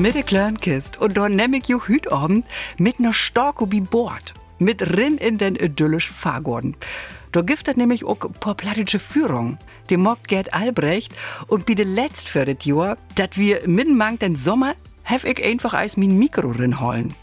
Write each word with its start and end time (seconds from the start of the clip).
mit 0.00 0.14
der 0.14 0.22
kleinen 0.22 0.58
Kist. 0.58 1.00
Und 1.00 1.16
da 1.16 1.28
nehm 1.28 1.54
ich 1.54 1.68
jo 1.68 1.80
hüt 1.86 2.10
Abend 2.10 2.46
mit 2.78 3.00
ner 3.00 3.12
Storko 3.12 3.66
bi 3.66 3.80
Bord. 3.80 4.34
Mit 4.58 4.96
rin 4.96 5.18
in 5.18 5.38
den 5.38 5.56
idyllischen 5.56 6.14
Fahrgorden. 6.14 6.76
Da 7.32 7.42
gibt 7.42 7.66
es 7.66 7.76
nämlich 7.76 8.04
auch 8.04 8.18
paar 8.40 8.54
plattische 8.54 8.98
Führung. 8.98 9.58
Die 9.90 9.96
mockt 9.96 10.28
Gerd 10.28 10.54
Albrecht 10.54 11.12
und 11.48 11.66
bi 11.66 11.74
letzt 11.74 12.28
für 12.28 12.44
das 12.44 12.64
Jahr, 12.64 12.96
dat 13.14 13.36
wir 13.36 13.66
mittenmang 13.66 14.18
den 14.18 14.36
Sommer, 14.36 14.74
hef 15.02 15.24
ich 15.24 15.44
einfach 15.44 15.74
als 15.74 15.96
min 15.96 16.18
Mikro 16.18 16.50
rinholen. 16.50 17.14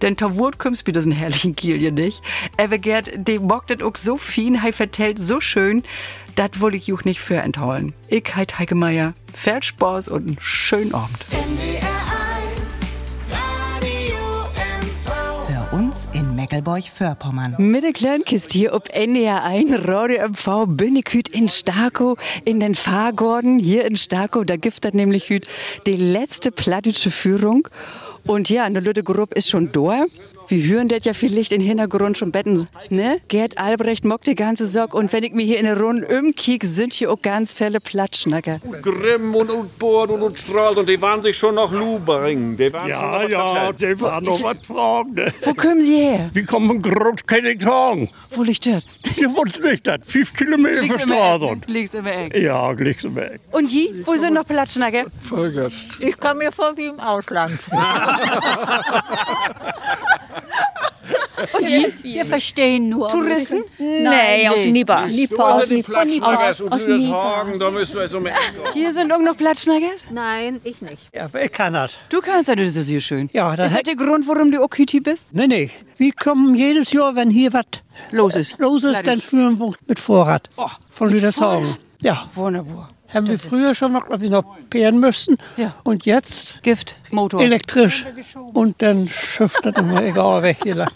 Denn 0.00 0.16
ta 0.16 0.34
Wurt 0.36 0.58
kümmst 0.58 0.84
bi 0.84 0.92
diesen 0.92 1.12
herrlichen 1.12 1.54
Kielje 1.54 1.92
nicht. 1.92 2.22
Aber 2.58 2.78
Gerd, 2.78 3.10
de 3.14 3.38
mockt 3.38 3.70
das 3.70 3.82
auch 3.82 3.96
so 3.96 4.16
fin, 4.16 4.62
hei 4.62 4.72
vertellt 4.72 5.18
so 5.18 5.40
schön, 5.40 5.84
dat 6.34 6.60
woll 6.60 6.74
ich 6.74 6.86
juch 6.86 7.04
nicht 7.04 7.20
für 7.20 7.36
entholen. 7.36 7.94
Ich 8.08 8.34
heit 8.34 8.58
Heike 8.58 8.74
Meier, 8.74 9.14
viel 9.34 9.62
Spaß 9.62 10.08
und 10.08 10.26
einen 10.26 10.36
schönen 10.40 10.94
Abend. 10.94 11.24
Für 15.46 15.76
uns 15.76 16.08
in 16.12 16.34
Meckelburg-Vorpommern. 16.34 17.56
Mit 17.58 17.84
der 17.84 17.92
Kleinkist 17.92 18.52
hier 18.52 18.74
ob 18.74 18.88
NDR 18.94 19.44
1 19.44 19.86
Radio 19.86 20.28
MV 20.28 20.66
bin 20.68 20.96
ich 20.96 21.12
hüt 21.12 21.28
in 21.28 21.48
Starko 21.48 22.16
in 22.44 22.60
den 22.60 22.74
Fahrgorden 22.74 23.58
hier 23.58 23.84
in 23.84 23.96
Starko. 23.96 24.44
Da 24.44 24.56
gibt 24.56 24.84
es 24.84 24.92
nämlich 24.94 25.28
hüt 25.28 25.46
die 25.86 25.96
letzte 25.96 26.50
plattische 26.50 27.10
Führung. 27.10 27.68
Und 28.24 28.50
ja, 28.50 28.64
eine 28.64 28.80
Lütte 28.80 29.02
Gruppe 29.02 29.34
ist 29.34 29.50
schon 29.50 29.72
da. 29.72 30.04
Wir 30.52 30.66
hören 30.76 30.88
das 30.88 31.06
ja 31.06 31.14
vielleicht 31.14 31.50
im 31.54 31.62
Hintergrund 31.62 32.18
schon 32.18 32.30
betten, 32.30 32.66
ne? 32.90 33.22
Gerd 33.28 33.56
Albrecht 33.56 34.04
mockt 34.04 34.26
die 34.26 34.34
ganze 34.34 34.66
Sorg 34.66 34.92
und 34.92 35.10
wenn 35.14 35.24
ich 35.24 35.32
mir 35.32 35.46
hier 35.46 35.58
in 35.58 35.64
der 35.64 35.80
Runde 35.80 36.06
umkiek, 36.18 36.62
sind 36.62 36.92
hier 36.92 37.10
auch 37.10 37.22
ganz 37.22 37.54
viele 37.54 37.80
Platschnacker. 37.80 38.58
Grimm 38.82 39.34
und 39.34 39.50
Utbord 39.50 40.10
und 40.10 40.20
Utstrahlt 40.20 40.76
und 40.76 40.90
die 40.90 41.00
waren 41.00 41.22
sich 41.22 41.38
schon 41.38 41.54
noch 41.54 41.72
Lubering. 41.72 42.58
Die 42.58 42.70
waren 42.70 42.82
schon 42.90 42.90
Ja, 42.90 43.22
noch 43.22 43.54
ja, 43.54 43.72
die 43.72 43.98
waren 43.98 44.24
noch 44.24 44.42
was 44.42 44.58
fragen. 44.66 45.14
ne? 45.14 45.32
Wo 45.40 45.54
kommen 45.54 45.82
Sie 45.82 45.96
her? 45.96 46.28
Wie 46.34 46.42
kommen 46.42 46.82
groß 46.82 47.24
keine 47.26 47.56
Tagen? 47.56 48.10
Wo 48.32 48.42
liegt 48.42 48.66
das? 48.66 48.82
Wusste 49.34 49.62
nicht, 49.62 49.86
das 49.86 50.00
fünf 50.04 50.34
Kilometer 50.34 50.84
von 50.84 51.00
Straße. 51.00 51.56
Links 51.68 51.94
im 51.94 52.04
Eck. 52.06 52.36
Ja, 52.36 52.74
gleich 52.74 53.02
im 53.04 53.14
Weg. 53.16 53.40
Und 53.52 53.70
die? 53.72 54.02
Wo 54.04 54.16
sind 54.16 54.34
noch 54.34 54.44
Platschnacker? 54.46 55.04
Vollgas. 55.18 55.96
Ich 56.00 56.20
komme 56.20 56.44
mir 56.44 56.52
vor 56.52 56.74
wie 56.76 56.88
im 56.88 57.00
Ausland. 57.00 57.58
Und 61.52 61.68
die? 61.68 62.14
Wir 62.14 62.26
verstehen 62.26 62.88
nur. 62.88 63.08
Touristen? 63.08 63.62
Nee, 63.78 64.48
aus 64.48 64.64
Niba. 64.64 65.06
Du 65.30 65.38
hast 65.38 65.70
die 65.70 65.82
Platschnaggers 65.82 66.60
und 66.60 66.72
aus 66.72 66.86
Nipa. 66.86 67.36
Hagen, 67.40 67.58
da 67.58 67.70
müsst 67.70 67.94
ihr 67.94 68.08
so 68.08 68.20
mit. 68.20 68.32
Hier 68.72 68.92
sind 68.92 69.12
auch 69.12 69.20
noch 69.20 69.36
Platschnackers? 69.36 70.06
Nein, 70.10 70.60
ich 70.64 70.80
nicht. 70.82 71.08
Ja, 71.14 71.28
ich 71.42 71.52
kann 71.52 71.72
das. 71.74 71.92
Du 72.08 72.20
kannst 72.20 72.48
das, 72.48 72.56
das 72.56 72.76
ist 72.76 72.88
hier 72.88 73.00
schön. 73.00 73.28
Ja, 73.32 73.56
das 73.56 73.68
Ist 73.68 73.76
das 73.76 73.82
der 73.82 73.96
Grund, 73.96 74.26
warum 74.28 74.50
du 74.50 74.62
auch 74.62 74.74
hier 74.74 75.02
bist? 75.02 75.28
Nee, 75.32 75.46
nee. 75.46 75.70
Wir 75.96 76.12
kommen 76.12 76.54
jedes 76.54 76.92
Jahr, 76.92 77.14
wenn 77.14 77.30
hier 77.30 77.52
was 77.52 77.64
Los 78.10 78.36
ist. 78.36 78.58
los 78.58 78.84
ist, 78.84 79.06
dann 79.06 79.20
führen 79.20 79.58
wir 79.58 79.72
mit 79.86 79.98
Vorrat. 79.98 80.48
Von 80.90 81.10
Lüdershagen. 81.10 81.76
Ja, 82.00 82.26
Wunderbar. 82.34 82.88
Haben 83.12 83.26
wir 83.26 83.38
früher 83.38 83.74
schon 83.74 83.92
noch, 83.92 84.06
glaub 84.06 84.22
ich, 84.22 84.30
noch 84.30 84.44
peeren 84.70 84.98
müssen. 84.98 85.36
Ja. 85.56 85.74
Und 85.82 86.06
jetzt 86.06 86.62
Gift, 86.62 86.98
Motor. 87.10 87.40
elektrisch. 87.42 88.06
Und 88.52 88.80
dann 88.82 89.08
schifft 89.08 89.64
das 89.64 89.76
immer 89.76 90.02
egal 90.02 90.42
weg 90.42 90.58
hier 90.62 90.76
lang. 90.76 90.90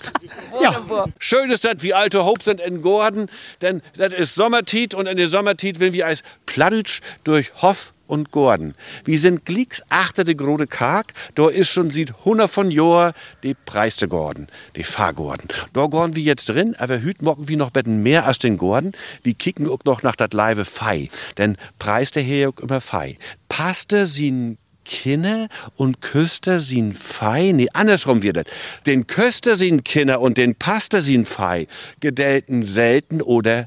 Ja, 0.63 0.85
Schön 1.19 1.51
ist 1.51 1.65
das, 1.65 1.77
wie 1.81 1.95
alte 1.95 2.25
Hope 2.25 2.43
sind 2.43 2.61
in 2.61 2.81
Gordon, 2.81 3.29
denn 3.63 3.83
das 3.97 4.13
ist 4.13 4.35
Sommertit 4.35 4.95
und 4.95 5.07
in 5.07 5.17
der 5.17 5.29
Sommertit 5.29 5.81
will 5.81 5.93
wir 5.93 6.07
als 6.07 6.23
Plattitsch 6.47 7.01
durch 7.25 7.53
Hoff 7.63 7.93
und 8.07 8.31
Gordon. 8.31 8.75
Wir 9.05 9.19
sind 9.19 9.45
glicks 9.45 9.83
achter 9.89 10.25
de 10.25 10.35
grode 10.35 10.67
Karg, 10.67 11.13
da 11.35 11.49
ist 11.49 11.71
schon 11.71 11.91
sieht 11.91 12.25
hundert 12.25 12.51
von 12.51 12.71
Jahr 12.71 13.13
die 13.43 13.55
preiste 13.55 14.09
Gordon, 14.09 14.49
die 14.77 14.85
Fahrgordon. 14.85 15.49
Da 15.73 15.87
gorn 15.87 16.17
wir 16.17 16.23
jetzt 16.23 16.49
drin, 16.49 16.75
aber 16.77 17.01
hüt 17.01 17.23
mocken 17.23 17.49
wir 17.49 17.57
noch 17.57 17.71
betten 17.71 18.03
mehr 18.03 18.27
als 18.27 18.39
den 18.39 18.59
Gordon. 18.59 18.93
Wir 19.23 19.35
kicken 19.35 19.69
auch 19.69 19.85
noch 19.85 20.03
nach 20.03 20.17
dat 20.17 20.35
Leibe 20.35 20.65
Fei, 20.65 21.09
denn 21.39 21.57
preiste 21.79 22.21
her 22.21 22.51
auch 22.51 22.61
immer 22.61 22.81
Fei. 22.81 23.19
Passte 23.49 24.07
sie 24.07 24.57
Kinder 24.89 25.49
und 25.77 26.01
Küster 26.01 26.59
sind 26.59 26.97
Fei. 26.97 27.53
Nee, 27.53 27.69
andersrum 27.73 28.23
wird 28.23 28.37
das. 28.37 28.45
Den 28.87 29.07
Köster 29.07 29.57
sind 29.57 29.85
Kinder 29.85 30.21
und 30.21 30.39
den 30.39 30.55
Paster 30.55 31.03
sind 31.03 31.27
Fei. 31.29 31.67
Gedelten 32.01 32.63
selten 32.63 33.21
oder 33.21 33.67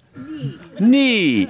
nie. 0.79 1.47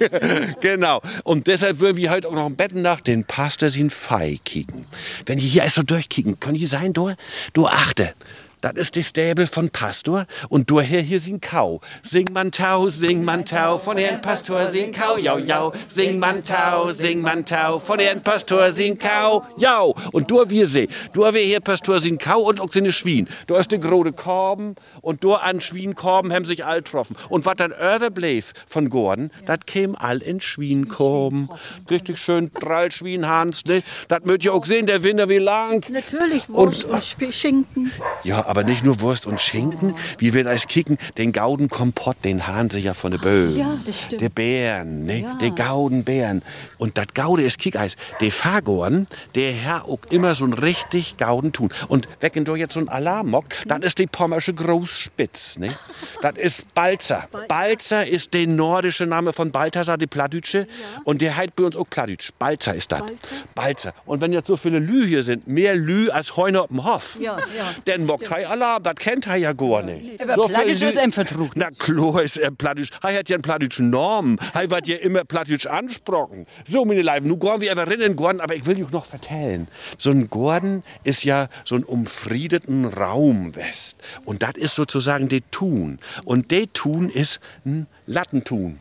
genau. 0.60 1.00
Und 1.24 1.46
deshalb 1.46 1.80
würden 1.80 1.96
wir 1.96 2.10
heute 2.10 2.28
auch 2.28 2.32
noch 2.32 2.46
im 2.46 2.56
Betten 2.56 2.82
nach 2.82 3.00
den 3.00 3.24
Paster 3.24 3.70
sind 3.70 3.92
Fei 3.92 4.38
kicken. 4.44 4.86
Wenn 5.24 5.38
ihr 5.38 5.44
hier 5.44 5.62
erst 5.62 5.76
so 5.76 5.82
durchkicken, 5.82 6.40
können 6.40 6.58
die 6.58 6.66
sein, 6.66 6.92
du, 6.92 7.12
du 7.52 7.66
achte. 7.66 8.14
Das 8.66 8.74
ist 8.74 8.96
die 8.96 9.04
Stäbe 9.04 9.46
von 9.46 9.70
Pastor 9.70 10.26
und 10.48 10.68
du 10.68 10.80
her 10.80 11.00
hier 11.00 11.20
sind 11.20 11.40
Kau. 11.40 11.80
Sing 12.02 12.26
man 12.32 12.50
Tau, 12.50 12.88
sing 12.88 13.22
man 13.22 13.44
Tau, 13.44 13.78
von 13.78 13.96
Herrn 13.96 14.20
Pastor 14.20 14.66
sing 14.66 14.90
Kau, 14.90 15.16
jau, 15.18 15.38
jau. 15.38 15.72
Sing 15.86 16.18
man 16.18 16.42
Tau, 16.42 16.90
sing 16.90 17.20
man 17.20 17.44
Tau, 17.44 17.78
von 17.78 18.00
Herrn 18.00 18.24
Pastor 18.24 18.72
sing 18.72 18.98
Kau, 18.98 19.46
jau. 19.56 19.94
Und 20.10 20.32
du 20.32 20.42
wir 20.48 20.66
seh, 20.66 20.88
du 21.12 21.20
wir 21.22 21.40
hier 21.40 21.60
Pastor 21.60 22.00
sing 22.00 22.18
Kau 22.18 22.40
und 22.40 22.58
auch 22.58 22.68
seine 22.72 22.92
Schwien. 22.92 23.28
Du 23.46 23.56
hast 23.56 23.70
die 23.70 23.78
grode 23.78 24.10
Korben 24.10 24.74
und 25.00 25.22
du 25.22 25.34
an 25.34 25.60
Schwienkorben 25.60 26.32
haben 26.32 26.44
sich 26.44 26.64
all 26.64 26.82
getroffen. 26.82 27.14
Und 27.28 27.46
was 27.46 27.54
dann 27.54 27.70
überblieb 27.70 28.46
von 28.66 28.88
Gordon, 28.88 29.30
das 29.44 29.60
käm 29.66 29.94
all 29.94 30.18
in 30.18 30.40
Schwienkorben. 30.40 31.50
Richtig 31.88 32.18
schön 32.18 32.50
drall 32.52 32.90
Schwienhans, 32.90 33.64
ne? 33.66 33.84
Das 34.08 34.24
möcht 34.24 34.44
ihr 34.44 34.52
auch 34.52 34.64
sehen, 34.64 34.86
der 34.86 35.04
Winter 35.04 35.28
wie 35.28 35.38
lang. 35.38 35.84
Natürlich 35.88 36.48
Wurst 36.48 36.84
und, 36.86 36.98
Sp- 36.98 37.30
Schinken. 37.30 37.92
Ja, 38.24 38.44
aber 38.56 38.64
nicht 38.64 38.84
nur 38.86 39.00
Wurst 39.00 39.26
und 39.26 39.38
Schinken. 39.38 39.94
Wir 40.16 40.32
werden 40.32 40.48
als 40.48 40.66
kicken, 40.66 40.96
den 41.18 41.32
Gaudenkompott, 41.32 42.16
den 42.24 42.46
haben 42.46 42.70
sie 42.70 42.78
ja 42.78 42.94
von 42.94 43.10
den 43.10 43.20
Böhmen. 43.20 43.58
Ja, 43.58 43.78
das 43.84 44.04
stimmt. 44.04 44.22
Der 44.22 44.30
Bären, 44.30 45.04
ne? 45.04 45.36
Der 45.42 45.50
Gaudenbären. 45.50 46.42
Und 46.78 46.96
das 46.96 47.08
Gaude 47.12 47.42
ist 47.42 47.58
Kickeis. 47.58 47.96
Der 48.22 48.32
Fahrgorn, 48.32 49.08
der 49.34 49.52
Herr 49.52 49.84
auch 49.84 49.98
immer 50.08 50.34
so 50.34 50.46
ein 50.46 50.54
richtig 50.54 51.18
Gauden 51.18 51.52
tun. 51.52 51.68
Und 51.88 52.08
wecken 52.20 52.46
doch 52.46 52.56
jetzt 52.56 52.72
so 52.72 52.80
ein 52.80 52.88
Alarmmock, 52.88 53.44
das 53.66 53.80
ist 53.80 53.98
die 53.98 54.06
pommersche 54.06 54.54
Großspitz, 54.54 55.58
ne? 55.58 55.68
Das 56.22 56.38
ist 56.38 56.72
Balzer. 56.72 57.28
Balzer 57.48 58.06
ist 58.06 58.32
der 58.32 58.46
nordische 58.46 59.04
Name 59.04 59.34
von 59.34 59.50
Balthasar, 59.50 59.98
die 59.98 60.06
Plattdütsche. 60.06 60.66
Und 61.04 61.20
der 61.20 61.36
heißt 61.36 61.54
bei 61.56 61.64
uns 61.64 61.76
auch 61.76 61.90
Plattdütsch. 61.90 62.30
Balzer 62.38 62.74
ist 62.74 62.90
das. 62.90 63.02
Balzer. 63.54 63.92
Und 64.06 64.22
wenn 64.22 64.32
jetzt 64.32 64.46
so 64.46 64.56
viele 64.56 64.78
Lü 64.78 65.06
hier 65.06 65.22
sind, 65.24 65.46
mehr 65.46 65.74
Lü 65.76 66.08
als 66.08 66.38
Heuner 66.38 66.62
auf 66.62 66.68
dem 66.68 66.86
Hof, 66.86 67.18
Ja, 67.20 67.36
ja, 67.36 67.74
dann 67.84 68.06
mockt 68.06 68.30
Alarm, 68.46 68.82
das 68.82 68.94
kennt 68.96 69.26
er 69.26 69.36
ja 69.36 69.52
gar 69.52 69.82
nicht. 69.82 70.20
Aber 70.22 70.34
So 70.34 70.46
Lü- 70.48 70.72
ist 70.72 70.98
ein 70.98 71.12
Vertrug. 71.12 71.52
Na 71.56 71.70
klar 71.70 72.22
ist 72.22 72.36
er 72.36 72.50
Plattdeutsch. 72.50 72.90
Hei 73.02 73.14
hat 73.16 73.28
ja 73.28 73.36
einen 73.36 73.42
plattdeutschen 73.42 73.90
Norm. 73.90 74.38
Hei 74.54 74.70
wird 74.70 74.86
ja 74.86 74.96
immer 74.96 75.24
Plattdeutsch 75.24 75.66
ansprochen. 75.66 76.46
So, 76.66 76.84
meine 76.84 77.02
Leiben, 77.02 77.28
nu 77.28 77.36
gorn 77.36 77.60
wir 77.60 77.72
aber 77.72 77.88
rinnen 77.90 78.16
Gordon, 78.16 78.40
aber 78.40 78.54
ich 78.54 78.64
will 78.66 78.82
euch 78.82 78.90
noch 78.90 79.06
vertellen. 79.06 79.68
So 79.98 80.10
ein 80.10 80.28
Gordon 80.30 80.82
ist 81.04 81.24
ja 81.24 81.48
so 81.64 81.74
ein 81.76 81.84
umfriedeten 81.84 82.84
Raum 82.86 83.54
west. 83.54 83.96
Und 84.24 84.42
das 84.42 84.56
ist 84.56 84.74
sozusagen 84.74 85.28
de 85.28 85.42
Tun. 85.50 85.98
Und 86.24 86.50
de 86.50 86.66
Tun 86.72 87.08
ist 87.10 87.40
ein 87.64 87.86
Lattentun. 88.06 88.78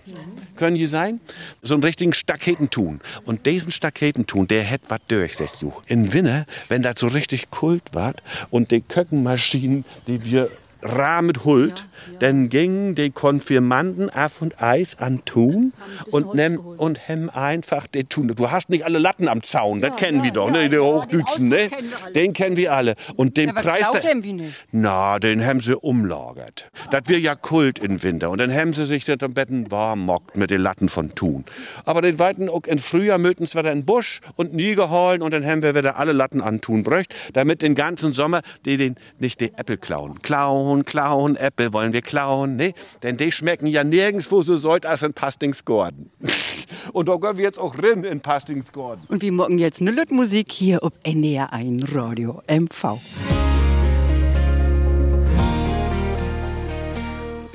Können 0.55 0.77
die 0.77 0.85
sein? 0.85 1.19
So 1.61 1.73
einen 1.73 1.83
richtigen 1.83 2.13
Staketentun. 2.13 3.01
Und 3.25 3.45
diesen 3.45 3.71
Staketentun, 3.71 4.47
der 4.47 4.63
hätt 4.63 4.83
wat 4.89 5.01
durch, 5.07 5.35
sagt 5.35 5.61
du. 5.61 5.73
In 5.87 6.13
Winter, 6.13 6.45
wenn 6.69 6.81
das 6.81 6.99
so 6.99 7.07
richtig 7.07 7.49
kult 7.49 7.83
ward 7.93 8.21
und 8.49 8.71
die 8.71 8.81
Köckenmaschinen, 8.81 9.85
die 10.07 10.23
wir 10.25 10.49
rahmet 10.85 11.44
hult, 11.44 11.88
dann 12.19 12.50
gingen 12.50 12.96
die 12.96 13.09
Konfirmanden 13.12 14.09
auf 14.09 14.41
und 14.41 14.62
Eis 14.62 14.97
an 15.00 15.23
Tun 15.25 15.73
und 16.12 16.34
nemm 16.34 16.59
und 16.59 17.07
hem 17.07 17.29
einfach 17.29 17.88
den 17.88 18.08
Tun. 18.09 18.28
Du 18.35 18.52
hast 18.52 18.70
nicht 18.70 18.85
alle 18.85 18.99
Latten 18.99 19.28
am 19.28 19.43
Zaun, 19.43 19.82
das 19.82 19.96
kennen 19.96 20.23
wir 20.23 20.32
doch, 20.32 20.52
ne? 20.52 20.70
Die 20.70 20.78
Hochdütschen, 20.78 21.49
ne? 21.49 21.70
Den 22.14 22.34
kennen 22.34 22.58
wir 22.58 22.73
alle. 22.73 22.96
Und 23.16 23.37
den 23.37 23.53
Preis. 23.53 23.90
nicht. 24.14 24.53
na, 24.72 25.20
den 25.20 25.46
haben 25.46 25.59
sie 25.59 25.76
umlagert. 25.76 26.70
Das 26.91 27.02
wird 27.08 27.22
ja 27.22 27.35
Kult 27.35 27.79
im 27.79 28.02
Winter. 28.03 28.29
Und 28.29 28.40
dann 28.40 28.53
haben 28.53 28.73
sie 28.73 28.85
sich 28.85 29.05
das 29.05 29.17
am 29.22 29.34
Betten 29.34 29.72
warm 29.72 30.05
mockt 30.05 30.38
mit 30.38 30.52
den 30.52 30.61
Latten 30.61 30.90
von 30.90 31.14
Thun. 31.16 31.46
Aber 31.85 32.02
den 32.02 32.20
weiten 32.20 32.49
auch 32.49 32.66
im 32.66 32.78
Frühjahr 32.78 33.17
möten 33.17 33.46
wieder 33.46 33.72
in 33.72 33.79
den 33.79 33.85
Busch 33.85 34.22
und 34.35 34.53
nie 34.53 34.76
geholen 34.76 35.22
und 35.22 35.31
dann 35.31 35.46
haben 35.46 35.61
wir 35.61 35.76
wieder 35.76 35.97
alle 35.97 36.11
Latten 36.11 36.41
an 36.41 36.61
Thun 36.61 36.84
bröcht, 36.84 37.14
damit 37.34 37.61
den 37.61 37.76
ganzen 37.76 38.14
Sommer 38.14 38.41
die 38.66 38.78
den 38.78 38.96
nicht 39.20 39.41
die 39.41 39.53
Äpfel 39.53 39.78
klauen. 39.78 40.22
Klauen, 40.22 40.74
klauen, 40.83 41.37
Äpfel 41.37 41.72
wollen 41.72 41.93
wir 41.93 42.01
klauen, 42.01 42.57
ne? 42.57 42.73
Denn 43.03 43.17
die 43.17 43.31
schmecken 43.31 43.67
ja 43.67 43.83
nirgendwo 43.83 44.41
so 44.41 44.57
sollt 44.57 44.85
als 44.85 45.03
in 45.03 45.13
Pastingsgorden. 45.13 46.09
und 46.93 47.07
da 47.07 47.16
gehen 47.16 47.37
wir 47.37 47.43
jetzt 47.45 47.59
auch 47.59 47.75
rein 47.81 48.03
in 48.03 48.19
Pastingsgorden. 48.19 49.05
Und 49.07 49.22
wir 49.22 49.31
morgen 49.31 49.57
jetzt 49.57 49.79
eine 49.79 49.95
Musik 50.11 50.51
hier 50.51 50.83
ob 50.83 50.93
NDR 51.03 51.53
1 51.53 51.85
Radio 51.93 52.41
MV. 52.47 52.99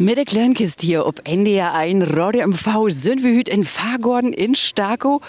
Mit 0.01 0.17
der 0.17 0.25
Kleinkist 0.25 0.81
hier 0.81 1.05
ob 1.05 1.29
NDR 1.29 1.75
1 1.75 2.17
Radio 2.17 2.49
MV 2.49 2.89
sind 2.89 3.23
wir 3.23 3.37
heute 3.37 3.51
in 3.51 3.65
Fahrgorden 3.65 4.33
in 4.33 4.55
Starko. 4.55 5.21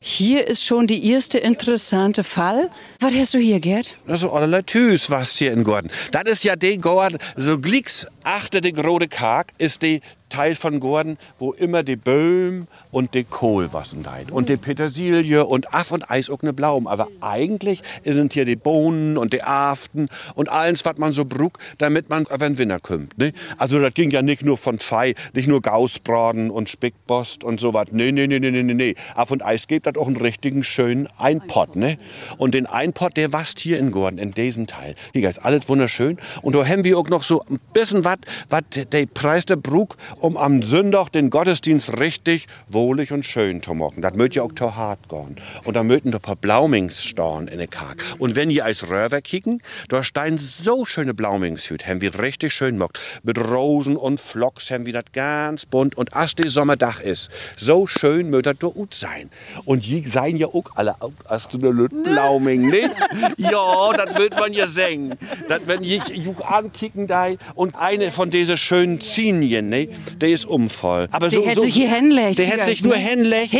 Hier 0.00 0.46
ist 0.46 0.64
schon 0.64 0.86
die 0.86 1.10
erste 1.10 1.38
interessante 1.38 2.22
Fall. 2.22 2.70
Was 3.00 3.12
hast 3.14 3.34
du 3.34 3.38
hier, 3.38 3.58
Gerd? 3.60 3.94
Also 4.06 4.30
allerlei 4.30 4.62
Tüs 4.62 5.10
was 5.10 5.36
hier 5.36 5.52
in 5.52 5.64
Gordon. 5.64 5.90
Das 6.12 6.24
ist 6.24 6.44
ja 6.44 6.56
die 6.56 6.78
Gordon, 6.78 7.18
so 7.36 7.58
glicks 7.58 8.06
achter 8.22 8.60
die 8.60 8.72
grode 8.72 9.08
Kark 9.08 9.48
ist 9.58 9.82
die 9.82 10.00
Teil 10.28 10.54
von 10.54 10.80
Gordon, 10.80 11.18
wo 11.38 11.52
immer 11.52 11.82
die 11.82 11.96
Böhm 11.96 12.66
und 12.90 13.14
die 13.14 13.24
Kohl 13.24 13.72
wassen 13.72 14.02
leid. 14.02 14.30
Und 14.30 14.48
die 14.48 14.56
Petersilie 14.56 15.44
und 15.44 15.74
Aff 15.74 15.90
und 15.90 16.10
Eis 16.10 16.30
auch 16.30 16.42
ne 16.42 16.52
Blaum. 16.52 16.86
Aber 16.86 17.08
eigentlich 17.20 17.82
sind 18.04 18.32
hier 18.32 18.44
die 18.44 18.56
Bohnen 18.56 19.16
und 19.16 19.32
die 19.32 19.42
Aften 19.42 20.08
und 20.34 20.48
alles, 20.48 20.84
was 20.84 20.98
man 20.98 21.12
so 21.12 21.24
brug, 21.24 21.58
damit 21.78 22.08
man 22.08 22.26
auf 22.26 22.38
den 22.38 22.58
Winter 22.58 22.80
kommt. 22.80 23.16
Ne? 23.18 23.32
Also 23.56 23.80
das 23.80 23.94
ging 23.94 24.10
ja 24.10 24.22
nicht 24.22 24.44
nur 24.44 24.56
von 24.56 24.78
Fei, 24.78 25.14
nicht 25.32 25.48
nur 25.48 25.62
Gausbraten 25.62 26.50
und 26.50 26.68
Spickbost 26.68 27.44
und 27.44 27.60
so 27.60 27.74
was. 27.74 27.88
Nee, 27.92 28.12
nee, 28.12 28.26
nee, 28.26 28.38
nee, 28.38 28.50
nee, 28.50 28.62
nee. 28.62 28.94
Aff 29.14 29.30
und 29.30 29.44
Eis 29.44 29.66
gibt 29.66 29.86
das 29.86 29.96
auch 29.96 30.06
einen 30.06 30.16
richtigen 30.16 30.64
schönen 30.64 31.08
Einpott. 31.18 31.76
Ne? 31.76 31.98
Und 32.36 32.54
den 32.54 32.66
Einpott, 32.66 33.16
der 33.16 33.32
wasst 33.32 33.60
hier 33.60 33.78
in 33.78 33.90
Gordon, 33.90 34.18
in 34.18 34.32
diesem 34.32 34.66
Teil. 34.66 34.94
Hier 35.12 35.28
ist 35.28 35.44
alles 35.44 35.68
wunderschön. 35.68 36.18
Und 36.42 36.54
da 36.54 36.66
haben 36.66 36.84
wir 36.84 36.98
auch 36.98 37.08
noch 37.08 37.22
so 37.22 37.42
ein 37.48 37.60
bisschen 37.72 38.04
was, 38.04 38.18
was 38.48 38.62
der 38.70 39.06
Preis 39.06 39.46
der 39.46 39.56
Brug 39.56 39.96
um 40.20 40.36
am 40.36 40.62
Sonntag 40.62 41.10
den 41.10 41.30
Gottesdienst 41.30 41.98
richtig 41.98 42.46
wohlig 42.68 43.12
und 43.12 43.24
schön 43.24 43.62
zu 43.62 43.74
machen. 43.74 44.02
Das 44.02 44.14
möcht 44.14 44.34
ja 44.34 44.42
auch 44.42 44.52
zu 44.52 44.76
hart 44.76 45.08
gehen. 45.08 45.36
Und 45.64 45.76
da 45.76 45.82
möchten 45.82 46.12
ein 46.14 46.20
paar 46.20 46.36
Blaumingsstorn 46.36 47.48
in 47.48 47.58
der 47.58 47.66
Kark. 47.66 48.02
Und 48.18 48.36
wenn 48.36 48.50
ihr 48.50 48.64
als 48.64 48.88
Röver 48.88 49.20
kicken, 49.20 49.60
da 49.88 50.02
stein 50.02 50.38
so 50.38 50.84
schöne 50.84 51.14
Blaumingshüt, 51.14 51.86
haben 51.86 52.00
wir 52.00 52.18
richtig 52.18 52.52
schön 52.52 52.74
gemacht. 52.74 52.98
Mit 53.22 53.38
Rosen 53.38 53.96
und 53.96 54.20
Flocks 54.20 54.70
haben 54.70 54.86
wir 54.86 54.92
das 54.92 55.04
ganz 55.12 55.66
bunt. 55.66 55.96
Und 55.96 56.14
als 56.14 56.34
der 56.34 56.50
Sommerdach 56.50 57.00
ist, 57.00 57.30
so 57.56 57.86
schön 57.86 58.30
möcht 58.30 58.46
das 58.46 58.58
da 58.58 58.68
gut 58.68 58.94
sein. 58.94 59.30
Und 59.64 59.86
die 59.86 60.06
seien 60.06 60.36
ja 60.36 60.48
auch 60.48 60.64
alle, 60.74 60.94
als 61.24 61.48
du 61.48 61.58
Lüt 61.58 62.02
Blauming, 62.02 62.70
ne? 62.70 62.90
ja, 63.36 63.92
das 63.96 64.18
möcht 64.18 64.32
man 64.32 64.52
ja 64.52 64.66
singen. 64.66 65.14
Das, 65.48 65.60
wenn 65.66 65.82
ich 65.82 66.06
juk 66.08 66.42
ankicken 66.44 67.06
da 67.06 67.28
und 67.54 67.74
eine 67.76 68.10
von 68.10 68.30
diese 68.30 68.56
schönen 68.56 69.00
Zinien, 69.00 69.68
ne? 69.68 69.88
Der 70.20 70.30
ist 70.30 70.44
umvoll. 70.44 71.08
Aber 71.10 71.28
Der 71.28 71.40
so, 71.40 71.46
hätt 71.46 71.54
so, 71.56 71.62
sich 71.62 71.74
hier 71.74 71.94
hinlegt, 71.94 72.38
Der 72.38 72.46
hätte 72.46 72.64
sich 72.64 72.82
nur 72.82 72.96
hinlegt. 72.96 73.52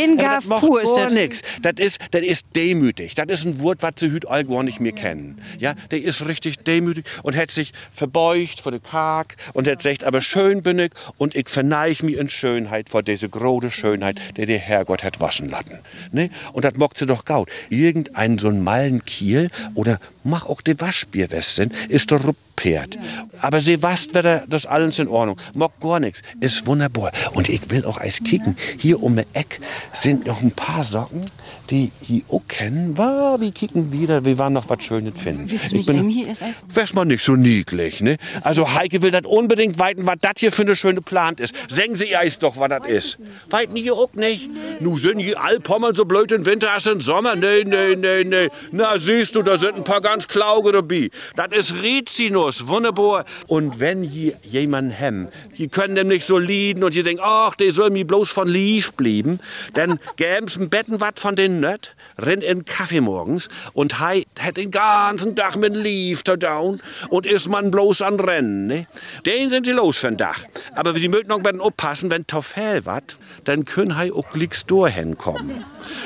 Macht 0.47 0.61
pur 0.61 0.81
ist 0.81 0.95
das. 0.95 1.13
nix. 1.13 1.41
Das 1.61 1.73
ist, 1.77 1.99
das 2.11 2.21
ist 2.23 2.45
demütig. 2.55 3.15
Das 3.15 3.27
ist 3.27 3.45
ein 3.45 3.59
Wort, 3.61 3.79
was 3.81 3.93
sie 3.97 4.11
hüt 4.11 4.27
all 4.27 4.43
gar 4.43 4.63
nicht 4.63 4.79
mehr 4.79 4.91
kennen. 4.91 5.41
Ja, 5.59 5.75
der 5.91 6.01
ist 6.01 6.25
richtig 6.27 6.59
demütig 6.59 7.05
und 7.23 7.35
hat 7.35 7.51
sich 7.51 7.73
verbeugt 7.91 8.61
vor 8.61 8.71
der 8.71 8.81
Kark 8.81 9.35
und 9.53 9.67
hat 9.67 9.81
sagt, 9.81 10.03
aber 10.03 10.21
schön 10.21 10.61
bin 10.63 10.79
ich 10.79 10.91
und 11.17 11.35
ich 11.35 11.49
verneig 11.49 12.03
mich 12.03 12.17
in 12.17 12.29
Schönheit 12.29 12.89
vor 12.89 13.03
diese 13.03 13.29
große 13.29 13.71
Schönheit, 13.71 14.17
der 14.37 14.45
der 14.45 14.59
Herrgott 14.59 15.03
hat 15.03 15.19
waschen 15.19 15.49
lassen. 15.49 15.79
Ne? 16.11 16.29
Und 16.53 16.65
das 16.65 16.75
mockt 16.75 16.97
sie 16.97 17.05
doch 17.05 17.25
gaut. 17.25 17.49
Irgendein 17.69 18.37
so 18.37 18.49
ein 18.49 18.63
Mallenkiel 18.63 19.49
oder 19.75 19.99
mach 20.23 20.45
auch 20.47 20.61
die 20.61 20.79
Waschbierwesten, 20.79 21.73
ist 21.89 22.11
doch 22.11 22.33
Pferd. 22.59 22.97
Aber 23.41 23.61
sie 23.61 23.81
wasst 23.81 24.13
wieder, 24.15 24.43
das 24.47 24.65
alles 24.65 24.99
in 24.99 25.07
Ordnung. 25.07 25.37
Mock 25.53 25.79
gar 25.79 25.99
nichts. 25.99 26.21
Ist 26.39 26.67
wunderbar. 26.67 27.11
Und 27.33 27.47
ich 27.49 27.61
will 27.71 27.85
auch 27.85 27.97
eins 27.97 28.21
kicken. 28.23 28.55
Hier 28.77 29.01
um 29.01 29.15
die 29.15 29.23
Eck 29.33 29.59
sind 29.93 30.25
noch 30.27 30.41
ein 30.41 30.51
paar 30.51 30.83
Socken, 30.83 31.25
die 31.69 31.91
ich 32.01 32.23
auch 32.29 32.41
kennen. 32.47 32.97
War, 32.97 33.39
wir 33.39 33.51
kicken 33.51 33.91
wieder, 33.91 34.25
wir 34.25 34.37
waren 34.37 34.53
noch 34.53 34.67
was 34.69 34.83
Schönes 34.83 35.13
finden. 35.19 35.49
Wisst 35.49 35.71
Ich 35.71 35.85
bin- 35.85 36.09
hier 36.09 36.27
ist 36.29 36.41
Eis? 36.43 36.63
Wär's 36.73 36.93
mal 36.93 37.05
nicht 37.05 37.23
so 37.23 37.35
niedlich, 37.35 38.01
ne? 38.01 38.17
Also 38.41 38.73
Heike 38.73 39.01
will 39.01 39.11
das 39.11 39.21
unbedingt 39.25 39.79
weiten, 39.79 40.05
was 40.05 40.17
das 40.21 40.33
hier 40.37 40.51
für 40.51 40.63
eine 40.63 40.75
schöne 40.75 41.01
Plant 41.01 41.39
ist. 41.39 41.53
Sengen 41.69 41.95
Sie 41.95 42.15
Eis 42.15 42.39
doch, 42.39 42.57
was 42.57 42.69
das 42.69 42.87
ist. 42.87 43.17
Weiten 43.49 43.75
hier 43.75 43.93
auch 43.93 44.13
nicht. 44.13 44.49
Nu 44.79 44.97
sind 44.97 45.19
hier 45.19 45.41
Alpommern 45.41 45.95
so 45.95 46.05
blöd 46.05 46.31
im 46.31 46.45
Winter 46.45 46.71
als 46.71 46.85
im 46.87 47.01
Sommer. 47.01 47.35
Nee, 47.35 47.63
nee, 47.65 47.95
nee, 47.95 48.23
nee. 48.23 48.49
Na, 48.71 48.97
siehst 48.99 49.35
du, 49.35 49.43
da 49.43 49.57
sind 49.57 49.75
ein 49.75 49.83
paar 49.83 50.01
ganz 50.01 50.27
Klauge 50.27 50.71
dabei. 50.71 51.09
Das 51.35 51.47
ist 51.57 51.83
Rizinus, 51.83 52.48
wunderbar. 52.67 53.25
Und 53.47 53.79
wenn 53.79 54.01
hier 54.01 54.33
jemanden 54.43 54.97
haben, 54.97 55.27
die 55.57 55.67
können 55.67 55.93
nämlich 55.93 56.25
so 56.25 56.37
lieden 56.37 56.83
und 56.83 56.95
die 56.95 57.03
denken, 57.03 57.21
ach, 57.23 57.55
der 57.55 57.71
soll 57.71 57.89
mir 57.89 58.05
bloß 58.05 58.31
von 58.31 58.47
lief 58.47 58.93
blieben, 58.93 59.39
dann 59.73 59.99
gäben's 60.17 60.55
ein 60.57 60.69
Betten 60.69 60.99
wat 60.99 61.19
von 61.19 61.35
den 61.35 61.59
Nött, 61.59 61.95
renn 62.17 62.41
in 62.41 62.65
Kaffee 62.65 63.01
morgens 63.01 63.49
und 63.73 63.99
hei 63.99 64.25
hat 64.39 64.57
den 64.57 64.71
ganzen 64.71 65.35
Tag 65.35 65.55
mit 65.55 65.75
lief 65.75 66.23
da 66.23 66.35
down 66.35 66.81
und 67.09 67.25
ist 67.25 67.47
man 67.47 67.71
bloß 67.71 68.01
an 68.01 68.19
Rennen, 68.19 68.67
ne? 68.67 68.87
Den 69.25 69.49
sind 69.49 69.65
die 69.65 69.71
los 69.71 69.97
für 69.97 70.07
den 70.07 70.17
Dach. 70.17 70.39
Aber 70.75 70.93
die 70.93 71.09
möchten 71.09 71.29
noch 71.29 71.41
mal 71.41 71.59
aufpassen, 71.59 72.11
wenn 72.11 72.27
Toffel 72.27 72.85
wat, 72.85 73.17
dann 73.45 73.65
können 73.65 73.97
hei 73.97 74.11
auch 74.13 74.29
glicks 74.29 74.65
hinkommen. 74.69 75.63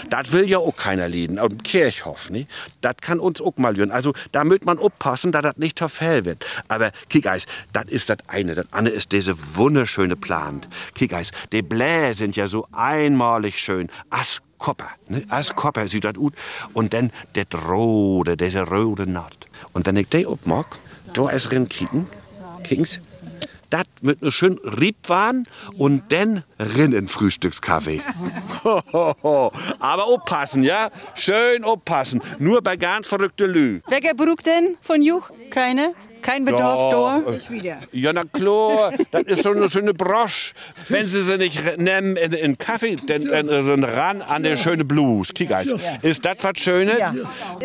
Das 0.10 0.32
will 0.32 0.50
ja 0.50 0.60
auch 0.60 0.76
keiner 0.76 1.08
lieden, 1.08 1.40
am 1.40 1.58
Kirchhof, 1.62 2.30
ne? 2.30 2.48
Das 2.82 2.96
kann 3.02 3.20
uns 3.20 3.42
auch 3.42 3.58
mal 3.58 3.76
jön. 3.76 3.92
Also 3.92 4.14
da 4.32 4.44
möcht 4.44 4.66
man 4.66 4.80
aufpassen, 4.80 5.32
dass 5.32 5.44
das 5.44 5.58
nicht 5.58 5.78
Toffel 5.78 6.26
wird. 6.26 6.33
Aber 6.68 6.92
kick 7.10 7.28
eis, 7.28 7.46
das 7.72 7.86
ist 7.86 8.10
das 8.10 8.18
eine. 8.28 8.56
Das 8.56 8.66
andere 8.72 8.96
ist 8.96 9.12
diese 9.12 9.36
wunderschöne 9.56 10.16
Plant. 10.16 10.68
Kick 10.96 11.14
eis, 11.14 11.32
die 11.52 11.62
Blä 11.62 12.14
sind 12.14 12.36
ja 12.36 12.48
so 12.48 12.68
einmalig 12.72 13.60
schön. 13.60 13.90
As 14.10 14.42
Kopper, 14.58 14.90
ne? 15.10 15.24
As 15.30 15.56
Kopper 15.56 15.88
sieht 15.88 16.06
das 16.06 16.14
gut. 16.14 16.34
Und 16.74 16.94
dann 16.94 17.12
der 17.36 17.46
rote, 17.68 18.38
diese 18.38 18.62
rote 18.62 19.06
Naht. 19.08 19.48
Und 19.74 19.86
wenn 19.86 19.98
ich 19.98 20.08
die 20.10 20.26
abmach, 20.26 20.68
da 21.14 21.30
ist 21.30 21.52
drin 21.52 21.68
kicken, 21.68 22.08
kicken's, 22.64 23.00
das 23.74 23.86
mit 24.02 24.22
einem 24.22 24.32
schönen 24.32 24.60
Riebwan 24.60 25.48
und 25.78 26.12
dann 26.12 26.44
rin 26.60 26.94
in 26.94 27.08
Frühstückskaffee. 27.08 28.02
Aber 29.80 30.06
aufpassen, 30.06 30.64
ja? 30.64 30.92
Schön 31.16 31.64
aufpassen. 31.64 32.22
Nur 32.38 32.62
bei 32.62 32.78
ganz 32.78 33.08
verrückte 33.08 33.48
Lü. 33.48 33.82
Welcher 33.88 34.14
Brug 34.14 34.44
denn 34.44 34.78
von 34.82 35.02
Juch? 35.02 35.30
Keine? 35.50 35.96
Kein 36.24 36.46
Bedarf 36.46 36.92
da? 36.92 37.22
Ja, 37.92 38.14
na 38.14 38.24
klar, 38.24 38.92
das 39.12 39.24
ist 39.24 39.44
so 39.44 39.52
eine 39.52 39.70
schöne 39.70 39.94
Brosch. 39.94 40.54
Wenn 40.90 41.06
Sie 41.06 41.22
sie 41.22 41.38
nicht 41.38 41.78
nehmen 41.78 42.16
in, 42.16 42.34
in 42.34 42.58
Kaffee, 42.58 42.96
dann 43.08 43.28
äh, 43.30 43.64
so 43.64 43.74
ein 43.74 43.84
Ran 43.84 44.22
an 44.22 44.44
der 44.44 44.58
schöne 44.58 44.86
Blues. 44.86 45.34
Kick 45.34 45.52
eis. 45.52 45.74
Ist 46.02 46.26
das 46.26 46.38
was 46.42 46.58
Schönes? 46.58 46.98
Ja. 46.98 47.14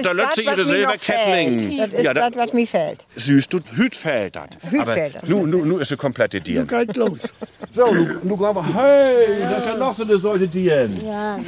Da 0.02 0.12
löst 0.12 0.36
sie 0.36 0.42
ihre 0.44 0.64
Silberkettling. 0.64 1.78
Das 1.78 1.90
ist 1.92 2.04
Ja, 2.04 2.14
das, 2.14 2.30
was 2.34 2.52
mir 2.52 2.66
fällt. 2.66 3.04
süß, 3.16 3.48
du 3.48 3.60
Hüt 3.74 3.94
fällt 3.96 4.36
das. 4.36 4.48
Aber 4.78 4.96
nu, 5.26 5.46
nu, 5.46 5.64
nu 5.64 5.78
ist 5.78 5.88
sie 5.88 5.96
komplette 5.96 6.40
Dieren. 6.40 6.66
Geht 6.66 6.96
los. 6.96 7.32
So, 7.70 7.86
nu, 7.86 8.18
nu 8.22 8.38
wir, 8.38 8.74
hey, 8.74 9.38
das 9.40 9.58
ist 9.58 9.66
ja 9.66 9.76
noch 9.76 9.96
so 9.96 10.02
eine 10.02 10.18
solche 10.18 10.48
Dieren. 10.48 11.00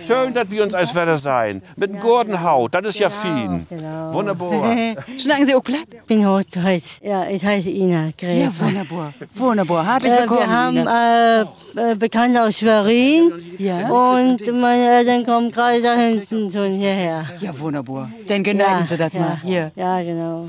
Schön, 0.07 0.33
dass 0.35 0.51
wir 0.51 0.63
uns 0.63 0.75
als 0.75 0.95
Wetter 0.95 1.19
sein. 1.19 1.63
Mit 1.77 1.91
einem 1.91 2.01
Gurdenhaut, 2.01 2.75
das 2.75 2.87
ist 2.87 2.99
ja 2.99 3.11
fein. 3.11 3.67
Wunderbar. 4.13 4.97
Schnacken 5.19 5.47
Sie 5.47 5.55
auch 5.55 5.63
platt? 5.63 5.87
Ich 5.93 6.03
bin 6.07 6.27
heute, 6.27 6.63
heute, 6.63 6.85
ja, 7.01 7.29
ich 7.29 7.43
heiße 7.45 7.71
Ina 7.71 8.11
Gräfe. 8.17 8.41
Ja, 8.41 8.67
wunderbar. 8.67 9.13
Wunderbar. 9.35 9.87
Herzlich 9.87 10.13
Äh, 10.13 10.21
willkommen. 10.21 10.41
wir 10.41 10.51
haben 10.51 11.47
äh, 11.77 11.93
äh, 11.93 11.95
Bekannte 11.97 12.43
aus 12.43 12.59
Schwerin 12.59 13.33
Ja? 13.59 13.89
und 13.91 14.41
meine 14.61 14.99
Eltern 14.99 15.25
kommen 15.25 15.51
gerade 15.51 15.81
da 15.83 15.95
hinten 15.97 16.51
schon 16.53 16.73
hierher. 16.73 17.25
ja, 17.41 17.59
wunderbar. 17.59 18.11
Dann 18.27 18.43
geneiden 18.43 18.87
Sie 18.89 18.97
das 18.97 19.13
ja, 19.13 19.21
mal. 19.21 19.41
Hier. 19.43 19.73
Ja, 19.77 20.03
genau. 20.03 20.49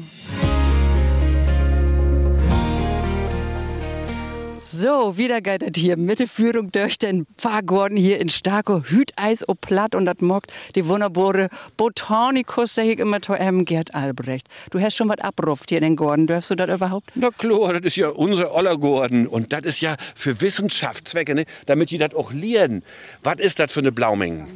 So, 4.74 5.18
wieder 5.18 5.42
das 5.42 5.60
hier 5.75 5.98
mit 5.98 6.22
der 6.22 6.30
Führung 6.30 6.72
durch 6.72 6.98
den 6.98 7.28
Fahrgorden 7.38 7.98
hier 7.98 8.22
in 8.22 8.30
Starko. 8.30 8.82
Hüteis 8.86 9.46
o 9.50 9.54
platt 9.54 9.96
und 9.96 10.06
das 10.06 10.22
mockt 10.22 10.54
die 10.75 10.88
wunderbare 10.88 11.50
Botanikus, 11.75 12.75
sag 12.75 12.86
ich 12.86 13.00
immer, 13.00 13.22
zu 13.22 13.34
M. 13.34 13.66
Gerd 13.66 13.94
Albrecht. 13.94 14.48
Du 14.70 14.80
hast 14.80 14.96
schon 14.96 15.10
was 15.10 15.20
abruft 15.20 15.68
hier 15.68 15.80
in 15.80 15.84
den 15.84 15.96
Gorden. 15.98 16.25
Dürfst 16.25 16.51
du 16.51 16.56
das 16.56 16.74
überhaupt? 16.74 17.12
Na 17.16 17.32
klar, 17.32 17.74
das 17.74 17.82
ist 17.82 17.98
ja 17.98 18.08
unser 18.08 18.54
Ollergorden. 18.54 19.28
Und 19.28 19.51
das 19.51 19.63
ist 19.63 19.82
ja 19.82 19.98
für 20.16 20.40
Wissenschaftszwecke, 20.40 21.36
ne? 21.36 21.44
damit 21.66 21.92
die 21.92 21.98
das 21.98 22.16
auch 22.16 22.32
lernen. 22.32 22.82
Was 23.24 23.42
ist 23.42 23.60
das 23.60 23.74
für 23.74 23.82
eine 23.82 23.92
Blauming? 23.92 24.48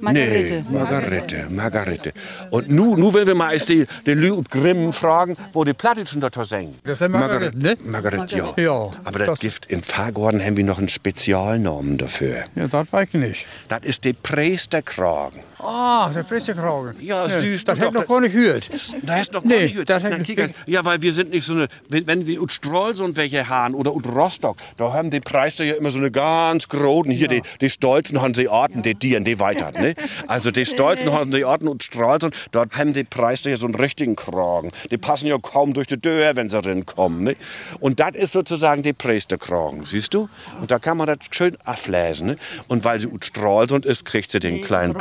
Margarete. 0.00 0.64
Nee, 0.68 0.78
Margarete, 0.78 1.46
Margarete. 1.50 2.12
Und 2.50 2.68
nu, 2.70 2.96
nu 2.96 3.12
will 3.14 3.26
wir 3.26 3.34
mal 3.34 3.52
erst 3.52 3.68
die, 3.68 3.86
die 4.06 4.12
Lü 4.14 4.30
und 4.32 4.50
Grimm 4.50 4.92
fragen, 4.92 5.36
wo 5.52 5.64
die 5.64 5.74
Plattitschen 5.74 6.20
da 6.20 6.28
singen. 6.44 6.78
Das 6.84 7.00
ist 7.00 7.08
Margarete, 7.08 7.58
ne? 7.58 7.76
Margarete, 7.84 8.36
ja. 8.36 8.52
Ja, 8.56 8.90
Aber 9.04 9.18
das, 9.18 9.28
das- 9.28 9.38
Gift 9.40 9.66
in 9.66 9.82
Fahrgorden 9.82 10.40
haben 10.44 10.56
wir 10.56 10.64
noch 10.64 10.78
einen 10.78 10.88
Spezialnamen 10.88 11.98
dafür. 11.98 12.44
Ja, 12.54 12.68
das 12.68 12.92
weiß 12.92 13.08
ich 13.12 13.20
nicht. 13.20 13.46
Das 13.68 13.80
ist 13.82 14.04
die 14.04 14.12
Priesterkragen. 14.12 15.40
Ah, 15.60 16.08
der 16.14 16.22
Pressekragen. 16.22 16.94
Ja, 17.00 17.28
süß, 17.28 17.64
Das 17.64 17.76
hätte 17.78 17.88
ich 17.88 17.92
noch 17.94 18.06
gar 18.06 18.20
nicht 18.20 18.32
gehört. 18.32 18.70
Da 19.02 19.16
hast 19.16 19.32
noch 19.32 19.42
Nee, 19.42 19.54
gar 19.54 19.60
nicht 19.62 19.72
gehört. 19.72 19.90
das 19.90 20.02
hätte 20.04 20.14
Na, 20.14 20.20
ich 20.22 20.26
kick, 20.28 20.38
nicht. 20.38 20.54
Ja, 20.66 20.84
weil 20.84 21.02
wir 21.02 21.12
sind 21.12 21.30
nicht 21.30 21.44
so 21.44 21.52
eine, 21.54 21.66
wenn, 21.88 22.06
wenn 22.06 22.26
wir 22.28 22.40
ut 22.40 22.52
Strolz 22.52 23.00
und 23.00 23.16
welche 23.16 23.48
haben 23.48 23.74
oder 23.74 23.92
ut 23.94 24.06
Rostock, 24.06 24.56
da 24.76 24.92
haben 24.92 25.10
die 25.10 25.18
Preister 25.20 25.64
ja 25.64 25.74
immer 25.74 25.90
so 25.90 25.98
eine 25.98 26.12
ganz 26.12 26.68
großen, 26.68 27.10
hier 27.10 27.26
die, 27.26 27.42
die 27.60 27.70
stolzen 27.70 28.22
Hanseaten, 28.22 28.82
die 28.82 28.94
Dieren, 28.94 29.24
die 29.24 29.40
weiter, 29.40 29.72
ne? 29.72 29.87
Ne? 29.88 29.94
Also 30.26 30.50
die 30.50 30.66
stolz 30.66 31.04
noch 31.04 31.18
an 31.18 31.30
die 31.30 31.44
Orten 31.44 31.68
und 31.68 31.82
Stralsund, 31.82 32.34
dort 32.52 32.76
haben 32.76 32.92
die 32.92 33.04
Preise 33.04 33.50
hier 33.50 33.56
so 33.56 33.66
einen 33.66 33.74
richtigen 33.74 34.16
Kragen. 34.16 34.72
Die 34.90 34.98
passen 34.98 35.26
ja 35.26 35.36
kaum 35.40 35.74
durch 35.74 35.86
die 35.86 35.98
Tür, 35.98 36.36
wenn 36.36 36.50
sie 36.50 36.62
reinkommen. 36.64 37.24
Ne? 37.24 37.36
Und 37.80 38.00
das 38.00 38.14
ist 38.14 38.32
sozusagen 38.32 38.82
die 38.82 38.92
Priesterkragen, 38.92 39.84
siehst 39.84 40.14
du? 40.14 40.28
Und 40.60 40.70
da 40.70 40.78
kann 40.78 40.96
man 40.96 41.06
das 41.06 41.18
schön 41.30 41.56
ablesen. 41.64 42.28
Ne? 42.28 42.36
Und 42.68 42.84
weil 42.84 43.00
sie 43.00 43.08
ut 43.08 43.24
Stralsund 43.24 43.86
ist, 43.86 44.04
kriegt 44.04 44.30
sie 44.30 44.40
den 44.40 44.62
kleinen... 44.62 44.96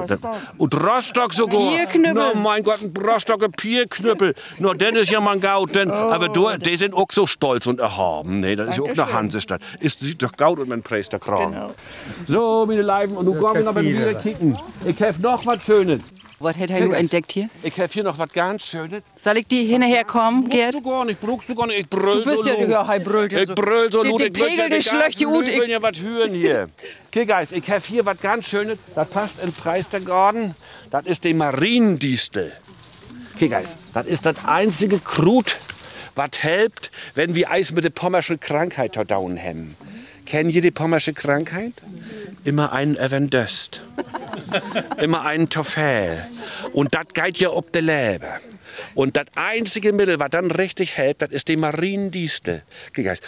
Und 0.58 0.74
Rostock 0.76 1.34
sogar. 1.34 1.60
Pierknüppel. 1.60 2.14
Na, 2.34 2.40
mein 2.40 2.64
Gott, 2.64 2.82
ein 2.82 2.94
Rostocker 2.96 3.50
Pierknüppel. 3.50 4.36
Nur 4.60 4.76
dann 4.76 4.96
ist 4.96 5.10
ja 5.10 5.20
mein 5.20 5.40
Gaut. 5.40 5.76
Denn, 5.76 5.92
aber 5.92 6.30
du, 6.30 6.50
die 6.58 6.76
sind 6.76 6.94
auch 6.94 7.08
so 7.12 7.28
stolz 7.28 7.68
und 7.68 7.80
erhaben. 7.80 8.40
Nee, 8.40 8.56
das 8.56 8.70
ist 8.70 8.78
ja 8.78 8.84
auch 8.84 8.90
eine 8.90 9.14
Hansestadt. 9.14 9.62
Ist, 9.80 10.00
sieht 10.00 10.22
doch 10.24 10.32
Gaut 10.34 10.60
und 10.60 10.70
mein 10.70 10.82
Priesterkragen. 10.82 11.56
So, 12.28 12.66
meine 12.68 12.82
Leiben, 12.82 13.18
und 13.18 13.26
du 13.26 13.36
kommst 13.36 13.66
noch 13.66 13.74
mal 13.74 13.84
wieder 13.84 14.14
kicken. 14.16 14.58
Ich 14.86 15.02
hab 15.02 15.20
noch 15.20 15.46
was 15.46 15.64
Schönes. 15.64 16.02
Was 16.40 16.56
hat 16.56 16.70
er 16.70 16.94
entdeckt 16.94 17.32
hier? 17.32 17.50
Ich 17.64 17.80
hab 17.80 17.92
hier 17.92 18.04
noch 18.04 18.18
was 18.20 18.32
ganz 18.32 18.64
Schönes. 18.68 19.02
Soll 19.16 19.38
ich 19.38 19.48
die 19.48 19.66
hinterher 19.66 20.04
kommen, 20.04 20.48
Gerd? 20.48 20.74
Brauchst 20.74 20.86
du 20.86 20.90
gar 20.90 21.06
nicht, 21.06 21.20
brauchst 21.20 21.50
du 21.50 21.56
gar 21.56 21.68
nicht. 21.68 21.80
Ich 21.80 21.90
brüll 21.90 22.24
Du 22.24 22.30
bist 22.30 22.44
so 22.44 22.50
ja, 22.50 22.68
ja, 22.68 22.88
hey, 22.88 23.00
brüllt 23.00 23.32
ja 23.32 23.40
Ich 23.42 23.48
so. 23.48 23.56
brüll 23.56 23.92
so 23.92 24.04
laut. 24.04 24.22
ich 24.22 24.26
will 24.28 24.32
Pegel, 24.32 24.58
ja 24.58 24.70
die 24.70 24.76
die 24.76 24.82
schlechte 24.84 25.24
ganzen 25.26 25.36
Ut, 25.40 25.48
Ich 25.48 25.60
will 25.60 25.70
ja 25.70 25.82
was 25.82 26.00
hören 26.00 26.34
hier. 26.36 26.70
Okay, 27.08 27.26
Guys, 27.26 27.52
ich 27.52 27.68
hab 27.72 27.84
hier 27.86 28.06
was 28.06 28.20
ganz 28.20 28.48
Schönes. 28.48 28.78
Das 28.94 29.10
passt 29.10 29.40
in 29.44 29.52
Preistergarten. 29.52 30.54
Das 30.92 31.08
ist 31.08 31.24
die 31.24 31.34
Mariendistel. 31.34 32.54
Okay, 33.36 33.48
Guys, 33.50 33.78
das 33.96 34.06
ist 34.06 34.26
das 34.28 34.36
einzige 34.46 35.00
Krut, 35.00 35.58
was 36.16 36.30
hilft, 36.40 36.92
wenn 37.16 37.34
wir 37.34 37.50
Eis 37.50 37.72
mit 37.72 37.84
der 37.84 37.90
pommerschen 37.90 38.40
Krankheit 38.40 38.96
da 38.96 39.04
down 39.04 39.40
haben. 39.42 39.76
Kennen 40.28 40.50
ihr 40.52 40.62
die 40.62 40.72
pommersche 40.72 41.14
Krankheit? 41.14 41.74
Immer 42.44 42.72
einen 42.72 42.96
Evendöst. 42.96 43.82
Immer 44.98 45.26
einen 45.26 45.50
Toffel. 45.50 46.26
Und 46.74 46.94
das 46.94 47.08
geht 47.14 47.38
ja 47.40 47.50
ob 47.50 47.72
de 47.74 47.82
Leber. 47.82 48.40
Und 48.96 49.18
das 49.18 49.26
einzige 49.36 49.94
Mittel, 49.94 50.20
was 50.20 50.30
dann 50.30 50.52
richtig 50.52 50.98
hält, 50.98 51.22
das 51.22 51.32
ist 51.32 51.48
die 51.48 51.58
Mariendistel. 51.58 52.64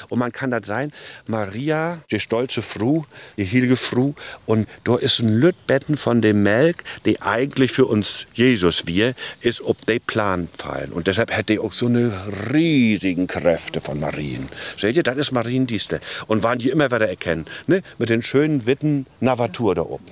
Und 0.10 0.20
man 0.20 0.32
kann 0.32 0.52
das 0.52 0.66
sein, 0.66 0.92
Maria, 1.28 2.00
die 2.12 2.20
stolze 2.20 2.62
Frau, 2.62 3.06
die 3.38 3.46
heilige 3.46 3.78
Frau, 3.78 4.14
und 4.46 4.68
da 4.84 4.96
ist 4.96 5.20
ein 5.20 5.30
Lütbetten 5.30 5.98
von 5.98 6.22
dem 6.22 6.44
Melk, 6.44 6.84
die 7.06 7.22
eigentlich 7.22 7.72
für 7.72 7.86
uns 7.86 8.28
Jesus 8.34 8.88
wir, 8.88 9.14
ist 9.42 9.62
ob 9.62 9.86
de 9.86 10.00
Plan 10.00 10.50
fallen. 10.58 10.92
Und 10.92 11.08
deshalb 11.08 11.32
hätte 11.32 11.54
die 11.54 11.60
auch 11.60 11.74
so 11.74 11.88
eine 11.88 12.12
riesigen 12.54 13.28
Kräfte 13.28 13.82
von 13.82 14.00
Marien. 14.00 14.50
Seht 14.78 14.98
ihr, 14.98 15.04
das 15.04 15.18
ist 15.18 15.32
Mariendistel. 15.32 16.00
Und 16.28 16.44
waren 16.44 16.60
die 16.60 16.70
immer 16.70 16.92
wieder 16.92 17.08
erkennen, 17.08 17.46
ne? 17.68 17.82
Mit 17.98 18.10
den 18.10 18.22
schönen 18.22 18.66
Witten 18.66 19.06
Navatur 19.20 19.76
da 19.76 19.82
oben. 19.82 20.06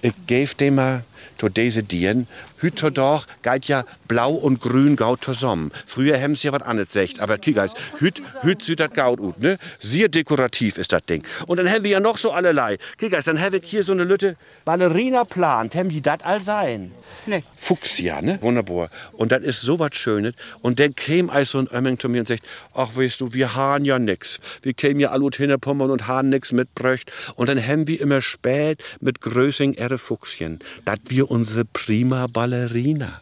Ich 0.00 0.12
gebe 0.26 0.54
dem 0.54 0.76
mal 0.76 1.04
to 1.38 1.48
diese 1.48 1.82
Dieren. 1.82 2.26
Hüter 2.58 2.90
doch, 2.90 3.26
galt 3.42 3.66
ja 3.66 3.84
blau 4.06 4.32
und 4.32 4.60
grün 4.60 4.94
gaut 4.94 5.24
zusammen. 5.24 5.72
Früher 5.86 6.20
haben 6.20 6.36
sie 6.36 6.46
ja 6.46 6.52
was 6.52 6.62
anderes 6.62 6.92
gesagt, 6.92 7.18
aber 7.18 7.38
Kiegeist, 7.38 7.76
hüt, 7.98 8.22
hüt 8.42 8.62
sieht 8.62 8.78
das 8.78 8.92
gaut 8.92 9.20
ut, 9.20 9.40
ne? 9.40 9.58
Sehr 9.80 10.08
dekorativ 10.08 10.78
ist 10.78 10.92
das 10.92 11.02
Ding. 11.04 11.26
Und 11.46 11.56
dann 11.56 11.68
haben 11.68 11.82
wir 11.82 11.90
ja 11.90 12.00
noch 12.00 12.18
so 12.18 12.30
allerlei. 12.30 12.78
Kiegeist, 12.98 13.26
dann 13.26 13.40
habe 13.40 13.56
ich 13.56 13.68
hier 13.68 13.82
so 13.82 13.92
eine 13.92 14.04
Lütte 14.04 14.36
Ballerina 14.64 15.24
plant. 15.24 15.74
Haben 15.74 15.88
die 15.88 16.00
das 16.00 16.20
all 16.22 16.40
sein? 16.40 16.92
Nee. 17.26 17.42
Fuchsia, 17.56 18.22
ne? 18.22 18.38
Wunderbar. 18.40 18.90
Und 19.12 19.32
das 19.32 19.42
ist 19.42 19.60
so 19.60 19.78
was 19.78 19.94
Schönes. 19.96 20.34
Und 20.60 20.78
dann 20.78 20.94
käme 20.94 21.32
also 21.32 21.58
ein 21.58 21.68
Ömming 21.72 21.98
zu 21.98 22.08
mir 22.08 22.20
und 22.20 22.28
sagt, 22.28 22.42
ach 22.74 22.96
weißt 22.96 23.20
du, 23.20 23.32
wir 23.32 23.54
haben 23.54 23.84
ja 23.84 23.98
nix. 23.98 24.40
Wir 24.62 24.72
kämen 24.72 25.00
ja 25.00 25.10
alle 25.10 25.28
Hinterpommern 25.34 25.90
und 25.90 26.06
haben 26.08 26.28
nix 26.28 26.52
mitbröcht. 26.52 27.10
Und 27.34 27.48
dann 27.48 27.64
haben 27.64 27.86
wir 27.86 28.00
immer 28.00 28.20
spät 28.20 28.82
mit 29.00 29.20
Größing 29.20 29.74
ihre 29.74 29.98
Fuchschen. 29.98 30.60
Das 30.84 30.98
wir 31.12 31.30
unsere 31.30 31.64
prima 31.64 32.26
Ballerina. 32.26 33.20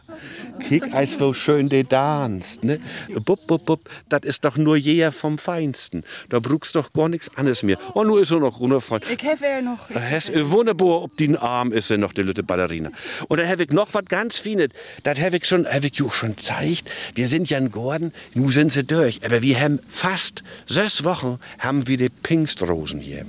Kick 0.67 0.93
eis, 0.93 1.19
wo 1.19 1.33
schön 1.33 1.67
die 1.67 1.83
danst, 1.83 2.63
ne? 2.63 2.79
Bup, 3.25 3.45
bup, 3.47 3.65
bup, 3.65 3.89
das 4.09 4.21
ist 4.23 4.45
doch 4.45 4.55
nur 4.57 4.77
jeher 4.77 5.11
vom 5.11 5.37
Feinsten. 5.37 6.03
Da 6.29 6.39
brauchst 6.39 6.75
doch 6.75 6.93
gar 6.93 7.09
nichts 7.09 7.29
anderes 7.35 7.63
mehr. 7.63 7.77
Und 7.93 8.07
nur 8.07 8.21
ist 8.21 8.31
er 8.31 8.39
noch 8.39 8.59
wundervoll. 8.59 9.01
Ich 9.11 9.21
helfe 9.23 9.45
ja 9.45 9.61
noch. 9.61 9.89
Es 9.89 10.29
ist 10.29 10.49
wunderbar, 10.51 11.03
ob 11.03 11.17
den 11.17 11.35
Arm 11.35 11.71
ist, 11.71 11.87
sie 11.87 11.97
noch 11.97 12.13
die 12.13 12.21
Lütte 12.21 12.43
Ballerina. 12.43 12.91
Und 13.27 13.39
dann 13.39 13.49
habe 13.49 13.63
ich 13.63 13.71
noch 13.71 13.93
was 13.93 14.05
ganz 14.05 14.37
Feines. 14.37 14.69
Das 15.03 15.19
habe 15.19 15.37
ich 15.37 15.45
schon, 15.45 15.67
habe 15.67 15.87
ich 15.87 15.95
ju 15.95 16.09
schon 16.09 16.35
gezeigt. 16.35 16.89
Wir 17.15 17.27
sind 17.27 17.49
ja 17.49 17.57
in 17.57 17.71
Gordon, 17.71 18.13
nu 18.33 18.49
sind 18.49 18.71
sie 18.71 18.85
durch. 18.85 19.25
Aber 19.25 19.41
wir 19.41 19.59
haben 19.59 19.79
fast 19.87 20.43
sechs 20.67 21.03
Wochen 21.03 21.39
haben 21.59 21.87
wir 21.87 21.97
die 21.97 22.09
Pingstrosen 22.09 22.99
hier. 23.01 23.25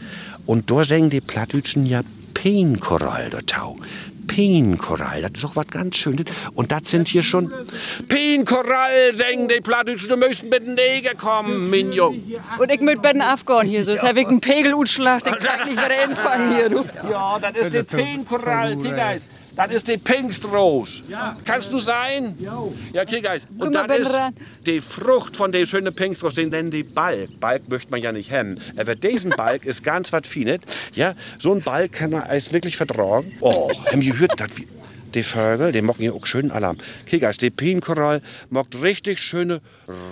Und 0.46 0.70
da 0.70 0.84
singen 0.84 1.10
die 1.10 1.20
Plattdütschen 1.20 1.86
ja 1.86 2.02
Peenkorall, 2.34 3.30
der 3.30 3.46
Tau. 3.46 3.78
Peenkorall, 4.26 5.22
das 5.22 5.32
ist 5.34 5.44
auch 5.44 5.56
was 5.56 5.66
ganz 5.66 5.96
Schönes. 5.96 6.26
Und 6.54 6.72
das 6.72 6.82
sind 6.86 7.08
hier 7.08 7.22
schon 7.22 7.52
Peenkorall, 8.08 9.14
singen 9.14 9.48
die 9.48 9.60
Plattdütschen, 9.60 10.08
du 10.08 10.16
müssen 10.16 10.48
mit 10.48 10.66
den 10.66 10.74
Neger 10.74 11.14
kommen, 11.14 11.70
mein 11.70 11.92
Jung. 11.92 12.22
Und 12.58 12.72
ich 12.72 12.80
mit 12.80 13.02
Ben 13.02 13.20
Afghan 13.20 13.66
hier, 13.66 13.84
so 13.84 13.96
habe 13.98 14.20
ich 14.20 14.26
einen 14.26 14.40
Pegel 14.40 14.74
utschlacht, 14.74 15.26
ich 15.26 15.38
kann 15.38 15.68
nicht 15.68 15.76
wieder 15.76 16.02
empfangen 16.04 16.54
hier, 16.54 16.68
du. 16.68 16.84
Ja, 17.10 17.38
das 17.38 17.68
ist 17.68 17.72
die 17.72 17.96
Peenkorall, 17.96 18.76
Kiegeis. 18.76 19.22
Das 19.54 19.70
ist 19.70 19.86
die 19.88 19.98
Pinkstrose. 19.98 21.02
Kannst 21.44 21.72
du 21.72 21.78
sein? 21.78 22.36
Ja, 22.92 23.04
Kiegeis. 23.04 23.46
Und 23.58 23.74
mal, 23.74 23.86
das 23.86 23.98
Ben 23.98 24.02
ist 24.02 24.66
die 24.66 24.80
Frucht 24.80 25.36
von 25.36 25.52
der 25.52 25.66
schönen 25.66 25.94
Pinkstrose, 25.94 26.36
den 26.36 26.50
nennen 26.50 26.70
die 26.70 26.82
Balk. 26.82 27.38
Balk 27.38 27.68
möchte 27.68 27.90
man 27.90 28.00
ja 28.00 28.12
nicht 28.12 28.30
hemmen. 28.30 28.60
Aber 28.76 28.94
diesen 28.94 29.30
Balk 29.36 29.66
ist 29.66 29.84
ganz 29.84 30.12
was 30.12 30.26
Feines. 30.26 30.60
Ja, 30.94 31.14
so 31.38 31.52
ein 31.52 31.60
Balk 31.60 31.92
kann 31.92 32.10
man 32.10 32.22
als 32.22 32.52
wirklich 32.52 32.76
vertragen. 32.76 33.32
Oh, 33.40 33.70
haben 33.90 34.00
gehört, 34.00 34.40
das 34.40 34.56
wie... 34.56 34.66
Die 35.14 35.22
Vögel, 35.22 35.72
die 35.72 35.82
mocken 35.82 36.04
ja 36.04 36.12
auch 36.12 36.24
schönen 36.24 36.50
Alarm. 36.50 36.78
Kiegeis, 37.06 37.36
die 37.36 37.50
Peenkorall 37.50 38.22
mockt 38.48 38.80
richtig 38.80 39.20
schöne 39.20 39.60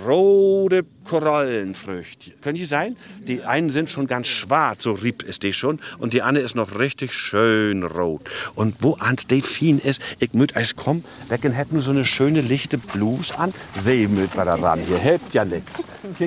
rote 0.05 0.85
Korallenfrüchte. 1.05 2.31
Können 2.41 2.57
die 2.57 2.65
sein? 2.65 2.95
Die 3.27 3.43
einen 3.43 3.69
sind 3.69 3.89
schon 3.89 4.05
ganz 4.05 4.27
schwarz, 4.27 4.83
so 4.83 4.91
rieb 4.91 5.23
ist 5.23 5.41
die 5.41 5.53
schon. 5.53 5.79
Und 5.97 6.13
die 6.13 6.21
andere 6.21 6.43
ist 6.43 6.55
noch 6.55 6.77
richtig 6.77 7.13
schön 7.13 7.83
rot. 7.83 8.29
Und 8.53 8.75
wo 8.81 8.93
ans 8.99 9.25
die 9.25 9.41
Fien 9.41 9.79
ist, 9.79 10.01
ich 10.19 10.33
müt 10.33 10.55
eis 10.55 10.75
kommen, 10.75 11.03
wecken 11.29 11.51
hätten 11.51 11.75
nur 11.75 11.83
so 11.83 11.91
eine 11.91 12.05
schöne 12.05 12.41
lichte 12.41 12.77
Bluse 12.77 13.37
an. 13.37 13.51
Seh 13.83 14.07
müt 14.07 14.35
wir 14.35 14.45
da 14.45 14.55
ran, 14.55 14.81
hier 14.81 14.99
hilft 14.99 15.33
ja 15.33 15.45
nix. 15.45 15.73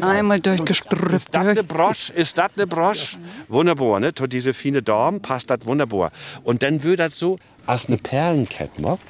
Einmal 0.01 0.41
durchgestrüppt. 0.41 1.15
Ist 1.15 1.29
das 1.33 1.47
eine 1.47 1.63
Brosch? 1.63 2.11
Ist 2.11 2.39
das 2.39 2.51
eine 2.57 2.67
Brosch? 2.67 3.19
Wunderbar, 3.49 4.01
ne? 4.01 4.13
To 4.13 4.27
diese 4.27 4.55
fine 4.55 4.83
Dorm 4.83 5.21
passt 5.21 5.51
das 5.51 5.65
wunderbar. 5.65 6.11
Und 6.43 6.63
dann 6.63 6.83
wird 6.83 6.99
das 6.99 7.19
so 7.19 7.39
als 7.67 7.87
eine 7.87 7.99
Perlenkette 7.99 8.81
mockt. 8.81 9.03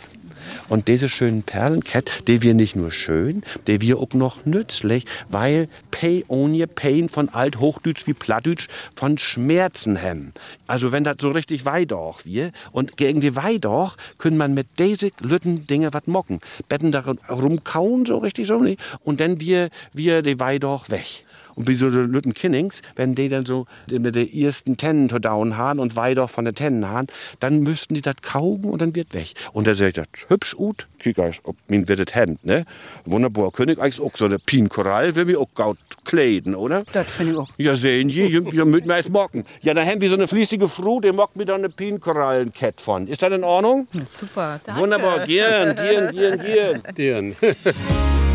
Und 0.69 0.89
diese 0.89 1.09
schönen 1.09 1.43
Perlenkette, 1.43 2.13
die 2.27 2.43
wir 2.43 2.55
nicht 2.55 2.77
nur 2.77 2.91
schön, 2.91 3.43
die 3.67 3.81
wir 3.81 3.99
auch 3.99 4.13
noch 4.13 4.45
nützlich, 4.45 5.05
weil 5.29 5.69
Pay 5.91 6.25
ohne 6.29 6.67
Pain 6.67 7.09
von 7.09 7.29
Althochdütsch 7.29 8.07
wie 8.07 8.15
Plattdütsch 8.15 8.69
von 8.95 9.19
Schmerzen 9.19 10.01
haben. 10.01 10.33
Also 10.67 10.93
wenn 10.93 11.05
das 11.05 11.17
so 11.21 11.31
richtig 11.31 11.65
Weidorch 11.65 12.25
wir 12.25 12.53
und 12.73 12.97
gegen 12.97 13.21
die 13.21 13.37
Weidorch 13.37 13.97
können 14.19 14.37
man 14.37 14.55
mit 14.55 14.79
diese 14.79 15.11
Lütten 15.21 15.67
Dinge 15.67 15.93
was 15.93 16.07
mocken. 16.07 16.41
Betten 16.69 16.93
da 16.93 17.01
rumkauen 17.29 18.07
so 18.07 18.19
richtig 18.19 18.47
so 18.47 18.59
nicht 18.59 18.81
und 19.03 19.21
dann 19.21 19.41
wir 19.41 19.71
wir 19.93 20.23
die 20.23 20.39
Weidorch 20.39 20.91
weg. 20.91 21.25
Und 21.57 21.69
wie 21.69 21.75
so 21.75 21.91
die 21.91 21.97
Lütten 21.97 22.35
Kinnings, 22.35 22.83
wenn 22.97 23.15
die 23.15 23.29
dann 23.29 23.47
so 23.47 23.67
mit 23.91 24.15
den 24.15 24.33
ersten 24.33 24.77
Tennen 24.77 25.09
to 25.09 25.19
down 25.19 25.57
haben 25.57 25.79
und 25.79 25.97
weiter 25.97 26.29
von 26.29 26.45
den 26.45 26.55
Tennen 26.55 26.89
haben, 26.89 27.07
dann 27.41 27.61
müssten 27.61 27.95
die 27.95 28.03
das 28.03 28.17
kaugen 28.23 28.71
und 28.71 28.81
dann 28.81 28.95
wird 28.95 29.15
weg. 29.15 29.35
Und 29.53 29.67
dann 29.67 29.77
sag 29.77 29.89
ich, 29.89 29.95
das 29.95 30.07
hübsch 30.29 30.55
ut, 30.59 30.89
kiek 30.99 31.19
eis, 31.19 31.37
ob 31.45 31.57
min 31.69 31.89
wird 31.89 32.07
das 32.07 32.15
Hand, 32.15 32.45
ne? 32.45 32.65
Wunderbar, 33.05 33.51
König 33.51 33.79
eigentlich 33.79 34.01
auch 34.01 34.17
so 34.17 34.25
eine 34.25 34.39
Pinkorall, 34.39 35.15
will 35.15 35.25
mir 35.25 35.41
auch 35.41 35.53
gaut 35.55 35.79
kleiden, 36.05 36.55
oder? 36.55 36.85
Das 36.93 37.11
finde 37.11 37.33
ich 37.33 37.39
auch. 37.39 37.49
Ja, 37.59 37.77
sehen 37.77 38.11
Sie, 38.11 38.27
ihr, 38.27 38.53
ihr 38.53 38.65
müsst 38.65 38.87
mir 38.87 38.97
erst 38.97 39.11
mocken. 39.11 39.45
Ja, 39.63 39.75
dann 39.75 39.87
haben 39.87 40.01
wir 40.01 40.09
so 40.09 40.15
eine 40.15 40.29
fließige 40.29 40.69
Frau, 40.69 41.01
die 41.01 41.13
mockt 41.13 41.37
mir 41.37 41.45
da 41.45 41.55
eine 41.55 41.69
Pinkorallenkette 41.69 42.83
von. 42.83 43.07
Ist 43.07 43.23
das 43.23 43.33
in 43.33 43.45
Ordnung? 43.45 43.87
Super. 44.05 44.61
Wunderbar, 44.75 45.25
gern, 45.25 45.77
gern, 45.77 46.15
gern, 46.15 46.39
gern. 46.39 46.83
Den. 46.97 47.37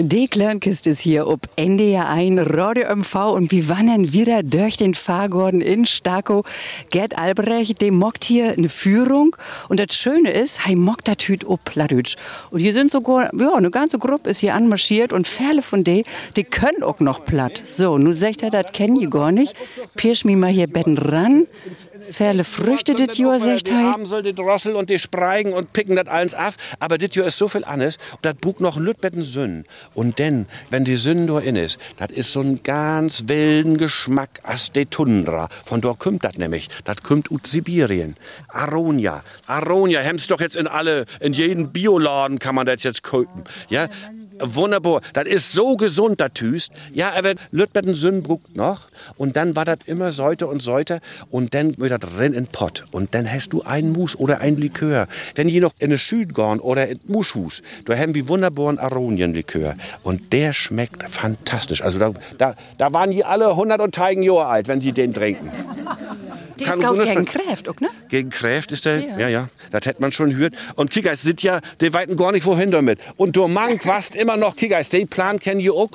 Die 0.00 0.28
Kleinkiste 0.28 0.90
ist 0.90 1.00
hier 1.00 1.26
ob 1.26 1.48
NDR 1.56 2.08
ein 2.08 2.38
Radio 2.38 2.94
MV 2.94 3.32
und 3.34 3.50
wir 3.50 3.68
wandern 3.68 4.12
wieder 4.12 4.44
durch 4.44 4.76
den 4.76 4.94
Fahrgorden 4.94 5.60
in 5.60 5.86
Starko. 5.86 6.44
Gerd 6.90 7.18
Albrecht, 7.18 7.80
der 7.80 7.90
mockt 7.90 8.22
hier 8.22 8.52
eine 8.52 8.68
Führung 8.68 9.34
und 9.68 9.80
das 9.80 9.96
Schöne 9.96 10.30
ist, 10.30 10.60
er 10.68 10.76
mockt 10.76 11.08
das 11.08 11.16
Hüt 11.26 11.44
ob 11.44 11.64
Plattdeutsch. 11.64 12.14
Und 12.52 12.60
hier 12.60 12.72
sind 12.72 12.92
sogar, 12.92 13.34
ja, 13.36 13.54
eine 13.54 13.72
ganze 13.72 13.98
Gruppe 13.98 14.30
ist 14.30 14.38
hier 14.38 14.54
anmarschiert 14.54 15.12
und 15.12 15.26
Ferle 15.26 15.62
von 15.62 15.82
denen, 15.82 16.04
die 16.36 16.44
können 16.44 16.84
auch 16.84 17.00
noch 17.00 17.24
platt. 17.24 17.60
So, 17.64 17.98
nun 17.98 18.12
sagt 18.12 18.44
er, 18.44 18.50
das 18.50 18.70
kennen 18.70 19.00
die 19.00 19.10
gar 19.10 19.32
nicht. 19.32 19.56
Pirsch 19.96 20.24
mir 20.24 20.36
mal 20.36 20.52
hier 20.52 20.68
Betten 20.68 20.96
ran. 20.96 21.48
Früchte 22.44 22.94
dit 22.94 23.16
Jahr, 23.16 23.38
sagt 23.38 23.68
Die 23.68 23.72
er. 23.72 23.92
haben 23.92 24.06
soll 24.06 24.22
die 24.22 24.34
Drossel 24.34 24.74
und 24.74 24.90
die 24.90 24.98
Spreigen 24.98 25.52
und 25.52 25.72
picken 25.72 25.96
das 25.96 26.06
alles 26.06 26.34
ab. 26.34 26.54
Aber 26.78 26.98
dit 26.98 27.14
Jahr 27.14 27.26
ist 27.26 27.38
so 27.38 27.48
viel 27.48 27.64
anders. 27.64 27.98
Und 28.12 28.24
das 28.24 28.34
Buch 28.34 28.60
noch 28.60 28.76
Lütbetten 28.76 29.22
Sünn. 29.22 29.64
Und 29.94 30.18
denn, 30.18 30.46
wenn 30.70 30.84
die 30.84 30.96
Sünn 30.96 31.26
da 31.26 31.38
in 31.38 31.56
ist, 31.56 31.78
das 31.96 32.10
ist 32.10 32.32
so 32.32 32.40
ein 32.40 32.62
ganz 32.62 33.24
wilden 33.26 33.76
Geschmack 33.76 34.40
as 34.42 34.72
de 34.72 34.86
Tundra. 34.86 35.48
Von 35.64 35.80
dort 35.80 35.98
kommt 35.98 36.24
das 36.24 36.34
nämlich. 36.34 36.68
Das 36.84 37.02
kommt 37.02 37.30
aus 37.30 37.40
Sibirien. 37.44 38.16
Aronia. 38.48 39.22
Aronia, 39.46 40.00
hem's 40.00 40.26
doch 40.26 40.40
jetzt 40.40 40.56
in 40.56 40.66
alle, 40.66 41.04
in 41.20 41.32
jeden 41.32 41.72
Bioladen 41.72 42.38
kann 42.38 42.54
man 42.54 42.66
das 42.66 42.82
jetzt 42.82 43.02
kaufen. 43.02 43.44
Ja, 43.68 43.88
Wunderbar. 44.40 45.00
Das 45.12 45.24
ist 45.24 45.52
so 45.52 45.76
gesund, 45.76 46.20
das 46.20 46.32
Tüst. 46.34 46.72
Ja, 46.92 47.12
aber 47.16 47.34
Lütbetten 47.50 47.94
Sünn 47.94 48.22
brucht 48.22 48.56
noch. 48.56 48.88
Und 49.16 49.36
dann 49.36 49.56
war 49.56 49.64
das 49.64 49.78
immer 49.86 50.12
Säute 50.12 50.46
und 50.46 50.62
Säute. 50.62 51.00
Und 51.30 51.54
dann 51.54 51.76
wird 51.78 51.90
das 51.90 52.10
rein 52.18 52.32
in 52.32 52.46
Pott. 52.46 52.84
Und 52.92 53.14
dann 53.14 53.30
hast 53.30 53.52
du 53.52 53.62
ein 53.62 53.92
Mus 53.92 54.16
oder 54.16 54.40
ein 54.40 54.56
Likör. 54.56 55.08
Wenn 55.34 55.48
je 55.48 55.60
noch 55.60 55.72
in 55.78 55.86
eine 55.86 55.98
Schüd 55.98 56.34
gorn 56.34 56.60
oder 56.60 56.88
in 56.88 57.00
Mushus, 57.06 57.62
da 57.84 57.96
haben 57.96 58.14
wir 58.14 58.28
wunderbaren 58.28 58.78
Aronienlikör. 58.78 59.76
Und 60.02 60.32
der 60.32 60.52
schmeckt 60.52 61.08
fantastisch. 61.08 61.82
Also 61.82 61.98
da, 61.98 62.12
da, 62.38 62.54
da 62.76 62.92
waren 62.92 63.10
die 63.10 63.24
alle 63.24 63.50
100 63.50 63.80
und 63.80 63.94
teigen 63.94 64.22
Jahre 64.22 64.46
alt, 64.46 64.68
wenn 64.68 64.80
sie 64.80 64.92
den 64.92 65.14
trinken. 65.14 65.50
Die 66.58 66.64
ist 66.64 66.84
auch 66.84 67.04
gegen 67.04 67.24
Kräft, 67.24 67.68
auch, 67.68 67.80
ne? 67.80 67.88
Gegen 68.08 68.30
Kräft 68.30 68.72
ist 68.72 68.84
der, 68.84 68.98
ja, 68.98 69.28
ja, 69.28 69.48
das 69.70 69.86
hätte 69.86 70.00
man 70.00 70.10
schon 70.10 70.30
gehört. 70.30 70.54
Und 70.74 70.90
Kickers 70.90 71.22
sind 71.22 71.42
ja, 71.42 71.60
die 71.80 71.92
weiten 71.92 72.16
gar 72.16 72.32
nicht 72.32 72.46
wohin 72.46 72.70
damit. 72.70 72.98
Und 73.16 73.36
du 73.36 73.46
Mank 73.46 73.86
warst 73.86 74.16
immer 74.16 74.27
noch 74.36 74.56
Kickers, 74.56 74.88
den 74.90 75.08
Plan 75.08 75.38
kennen 75.38 75.60
ihr 75.60 75.72
auch? 75.72 75.90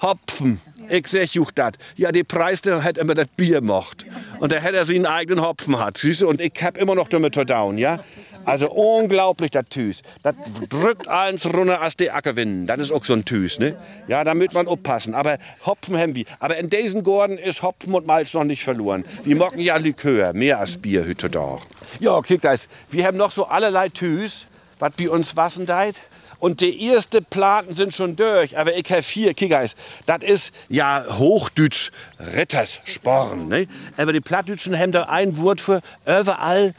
Hopfen. 0.00 0.60
Ich 0.88 1.06
sag 1.08 1.34
juch 1.34 1.50
dat. 1.50 1.76
Ja, 1.96 2.12
die 2.12 2.24
Preis, 2.24 2.62
der 2.62 2.82
hat 2.82 2.98
immer 2.98 3.14
das 3.14 3.26
Bier 3.36 3.60
mocht. 3.60 4.06
Und 4.40 4.52
der 4.52 4.60
hätte 4.60 4.76
er 4.76 4.84
sie 4.84 4.96
einen 4.96 5.06
eigenen 5.06 5.44
Hopfen 5.44 5.78
hat. 5.78 5.98
Siehst 5.98 6.20
du? 6.20 6.28
Und 6.28 6.40
ich 6.40 6.52
hab 6.62 6.76
immer 6.76 6.94
noch 6.94 7.08
damit 7.08 7.34
zu 7.34 7.44
down, 7.44 7.78
ja? 7.78 8.00
Also 8.44 8.70
unglaublich, 8.70 9.50
das 9.50 9.64
Tüs. 9.70 10.02
Das 10.22 10.34
drückt 10.68 11.08
eins 11.08 11.46
runter 11.46 11.80
als 11.80 11.96
die 11.96 12.10
Ackerwinden. 12.10 12.66
Das 12.66 12.78
ist 12.78 12.92
auch 12.92 13.04
so 13.04 13.14
ein 13.14 13.24
Tüs, 13.24 13.58
ne? 13.58 13.76
Ja, 14.06 14.22
da 14.22 14.34
müsst 14.34 14.52
man 14.52 14.66
aufpassen. 14.66 15.14
Aber 15.14 15.38
Hopfen 15.64 15.96
haben 15.96 16.14
wir. 16.14 16.24
Aber 16.40 16.56
in 16.58 16.68
diesen 16.68 17.02
Gorden 17.02 17.38
ist 17.38 17.62
Hopfen 17.62 17.94
und 17.94 18.06
Malz 18.06 18.34
noch 18.34 18.44
nicht 18.44 18.62
verloren. 18.62 19.04
Die 19.24 19.34
mocken 19.34 19.60
ja 19.60 19.76
Likör, 19.76 20.34
mehr 20.34 20.58
als 20.58 20.76
Bier 20.76 21.06
heute 21.08 21.30
da. 21.30 21.58
Ja, 22.00 22.20
Kickers, 22.20 22.68
wir 22.90 23.06
haben 23.06 23.16
noch 23.16 23.30
so 23.30 23.46
allerlei 23.46 23.88
Tüs, 23.88 24.46
was 24.78 24.92
bei 24.98 25.08
uns 25.08 25.36
wassen 25.36 25.64
deit. 25.64 26.02
Und 26.38 26.60
die 26.60 26.86
erste 26.86 27.22
Platen 27.22 27.74
sind 27.74 27.94
schon 27.94 28.16
durch, 28.16 28.58
aber 28.58 28.76
ich 28.76 28.90
habe 28.90 29.02
vier 29.02 29.34
Kickers. 29.34 29.74
Das 30.06 30.22
ist 30.22 30.52
ja 30.68 31.04
Hochdeutsch 31.18 31.90
Rittersporn. 32.18 33.48
Ne? 33.48 33.66
Aber 33.96 34.12
die 34.12 34.20
Plattdütschen 34.20 34.78
haben 34.78 34.92
da 34.92 35.04
ein 35.04 35.36
Wort 35.38 35.60
für 35.60 35.80
überall, 36.04 36.74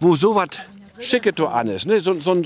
wo 0.00 0.16
sowas 0.16 0.48
Schickes 1.00 1.34
da 1.36 1.44
an 1.46 1.68
ist. 1.68 1.86
Ne? 1.86 2.00
So, 2.00 2.18
so, 2.20 2.42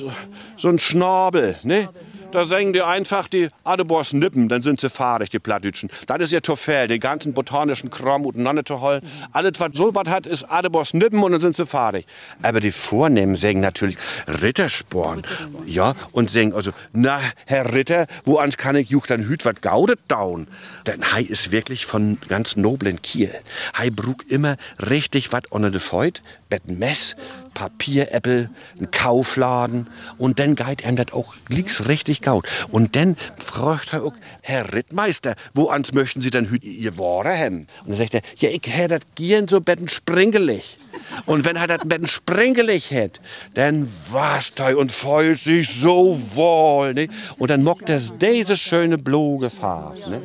so 0.56 0.68
ein 0.68 0.78
Schnabel. 0.78 1.56
Ne? 1.62 1.88
Da 2.32 2.46
sengen 2.46 2.72
die 2.72 2.82
einfach 2.82 3.28
die 3.28 3.48
Adebors 3.64 4.14
Nippen, 4.14 4.48
dann 4.48 4.62
sind 4.62 4.80
sie 4.80 4.88
fahrig, 4.88 5.28
die 5.28 5.38
Plattdütschen. 5.38 5.90
Das 6.06 6.18
ist 6.20 6.32
ihr 6.32 6.40
Toffel, 6.40 6.88
den 6.88 6.98
ganzen 6.98 7.34
botanischen 7.34 7.90
Kram 7.90 8.22
miteinander 8.22 8.64
zu 8.64 8.80
holen. 8.80 9.02
Alles, 9.32 9.52
was 9.58 9.70
so 9.74 9.94
was 9.94 10.08
hat, 10.08 10.26
ist 10.26 10.44
Adebors 10.44 10.94
Nippen 10.94 11.22
und 11.22 11.32
dann 11.32 11.42
sind 11.42 11.56
sie 11.56 11.66
fahrig. 11.66 12.06
Aber 12.42 12.60
die 12.60 12.72
Vornehmen 12.72 13.36
singen 13.36 13.60
natürlich 13.60 13.98
Rittersporn. 14.26 15.22
Ja, 15.66 15.94
und 16.12 16.30
singen 16.30 16.54
also, 16.54 16.70
na, 16.92 17.20
Herr 17.46 17.74
Ritter, 17.74 18.06
wo 18.24 18.38
ans 18.38 18.56
kann 18.56 18.76
ich 18.76 18.88
juch 18.88 19.06
dann 19.06 19.24
hüt 19.24 19.44
wat 19.44 19.60
gaudet 19.60 20.00
daun? 20.08 20.48
Denn 20.86 21.12
Hai 21.12 21.22
ist 21.22 21.52
wirklich 21.52 21.84
von 21.84 22.18
ganz 22.28 22.56
noblen 22.56 23.02
Kiel. 23.02 23.30
Hai 23.76 23.90
brug 23.90 24.24
immer 24.30 24.56
richtig 24.78 25.32
wat 25.32 25.52
unter 25.52 25.70
de 25.70 25.80
Feut, 25.80 26.22
betten 26.48 26.78
Mess, 26.78 27.14
Papieräppel, 27.54 28.50
ein 28.80 28.90
Kaufladen 28.90 29.88
und 30.18 30.38
dann 30.38 30.54
geht 30.54 30.84
ihm 30.84 30.96
das 30.96 31.12
auch 31.12 31.34
liegt's 31.48 31.88
richtig 31.88 32.22
gaut. 32.22 32.46
Und 32.70 32.96
dann 32.96 33.16
fragt 33.38 33.92
er 33.92 34.04
auch, 34.04 34.14
Herr 34.42 34.72
Rittmeister, 34.72 35.34
wo 35.54 35.68
ans 35.68 35.92
möchten 35.92 36.20
Sie 36.20 36.30
denn 36.30 36.50
hüt 36.50 36.64
ihr 36.64 36.98
Ware 36.98 37.32
hem? 37.32 37.66
Und 37.84 37.90
dann 37.90 37.98
sagt 37.98 38.14
er, 38.14 38.22
ja, 38.36 38.50
ich 38.50 38.62
hätt 38.66 38.90
das 38.90 39.02
gern 39.14 39.48
so 39.48 39.60
betten 39.60 39.88
springelig. 39.88 40.78
Und 41.26 41.44
wenn 41.44 41.56
er 41.56 41.66
das 41.66 41.80
betten 41.84 42.06
springelig 42.06 42.90
hätt, 42.90 43.20
dann 43.54 43.88
was 44.10 44.52
tei 44.52 44.76
und 44.76 44.92
feult 44.92 45.38
sich 45.38 45.68
so 45.68 46.20
wohl, 46.34 46.94
ne? 46.94 47.08
Und 47.38 47.50
dann 47.50 47.62
mockt 47.62 47.88
er 47.88 48.00
diese 48.00 48.56
schöne 48.56 48.98
bloge 48.98 49.50
Farbe, 49.50 49.98
ne? 50.08 50.22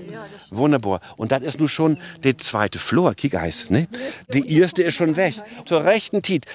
Wunderbar. 0.50 1.02
Und 1.18 1.32
das 1.32 1.42
ist 1.42 1.60
nun 1.60 1.70
schon 1.70 1.98
die 2.24 2.38
zweite 2.38 2.80
Flor, 2.80 3.14
kick 3.16 3.36
eis, 3.36 3.70
ne? 3.70 3.88
Die 4.30 4.58
erste 4.58 4.84
ist 4.84 4.96
schon 4.96 5.16
weg. 5.16 5.36
Zur 5.66 5.84
rechten 5.84 6.22
Tiet 6.22 6.46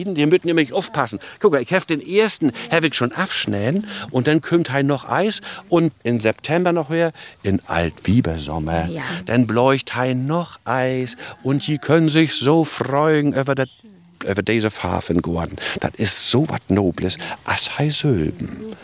abschneiden, 0.00 0.14
die 0.14 0.26
müssen 0.26 0.46
nämlich 0.46 0.72
aufpassen. 0.72 1.18
Guck 1.38 1.52
mal, 1.52 1.62
ich 1.62 1.72
hab 1.72 1.86
den 1.86 2.00
ersten, 2.00 2.52
hab 2.70 2.84
ich 2.84 2.94
schon 2.94 3.12
abschneiden 3.12 3.86
und 4.10 4.26
dann 4.26 4.40
kommt 4.40 4.70
halt 4.72 4.86
noch 4.86 5.08
Eis 5.08 5.40
und 5.68 5.92
in 6.02 6.20
September 6.20 6.72
noch 6.72 6.90
her, 6.90 7.12
in 7.42 7.60
Altwiebersommer, 7.66 8.88
dann 9.26 9.46
bläucht 9.46 9.94
halt 9.94 10.18
noch 10.18 10.58
Eis 10.64 11.16
und 11.42 11.66
die 11.66 11.78
können 11.78 12.08
sich 12.08 12.34
so 12.34 12.64
freuen 12.64 13.32
über 13.32 13.54
das 13.54 13.68
über 14.24 14.42
diese 14.42 14.70
Farben 14.70 15.22
geworden. 15.22 15.56
Das 15.80 15.92
ist 15.96 16.30
so 16.30 16.48
was 16.48 16.60
Nobles. 16.68 17.18
As 17.44 17.78
hei 17.78 17.90
Sülben. 17.90 18.74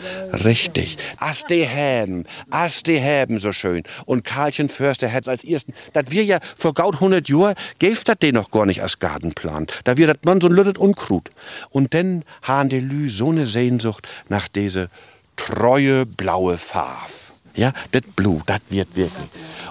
Richtig. 0.45 0.99
As 1.19 1.45
die 1.45 1.65
Häben. 1.65 2.25
As 2.51 2.83
die 2.83 2.99
Häben 2.99 3.41
so 3.41 3.53
schön. 3.53 3.83
Und 4.05 4.25
Karlchen 4.25 4.69
Förster 4.69 5.13
hat's 5.13 5.29
als 5.29 5.45
ersten. 5.45 5.75
Das 5.93 6.07
wir 6.11 6.25
ja 6.25 6.41
vor 6.57 6.75
gaut 6.75 6.95
100 6.95 7.29
Jahren, 7.29 7.55
gäf 7.79 8.05
das 8.05 8.19
den 8.19 8.35
noch 8.35 8.51
gar 8.51 8.67
nicht 8.67 8.83
als 8.83 8.99
Gartenplan. 8.99 9.67
Da 9.85 9.97
wir 9.97 10.07
das 10.07 10.19
man 10.23 10.41
so 10.41 10.49
lüttet 10.49 10.79
Unkrut. 10.79 11.31
Und 11.71 11.95
dann 11.95 12.25
haben 12.43 12.69
die 12.69 12.81
Lü 12.81 13.09
so 13.09 13.31
eine 13.31 13.47
Sehnsucht 13.47 14.07
nach 14.29 14.49
diese 14.49 14.89
treue 15.37 16.07
blaue 16.07 16.59
Farbe. 16.59 17.13
Ja, 17.55 17.73
das 17.93 18.03
Blut, 18.15 18.43
das 18.47 18.61
wird 18.69 18.95
wirklich. 18.97 19.29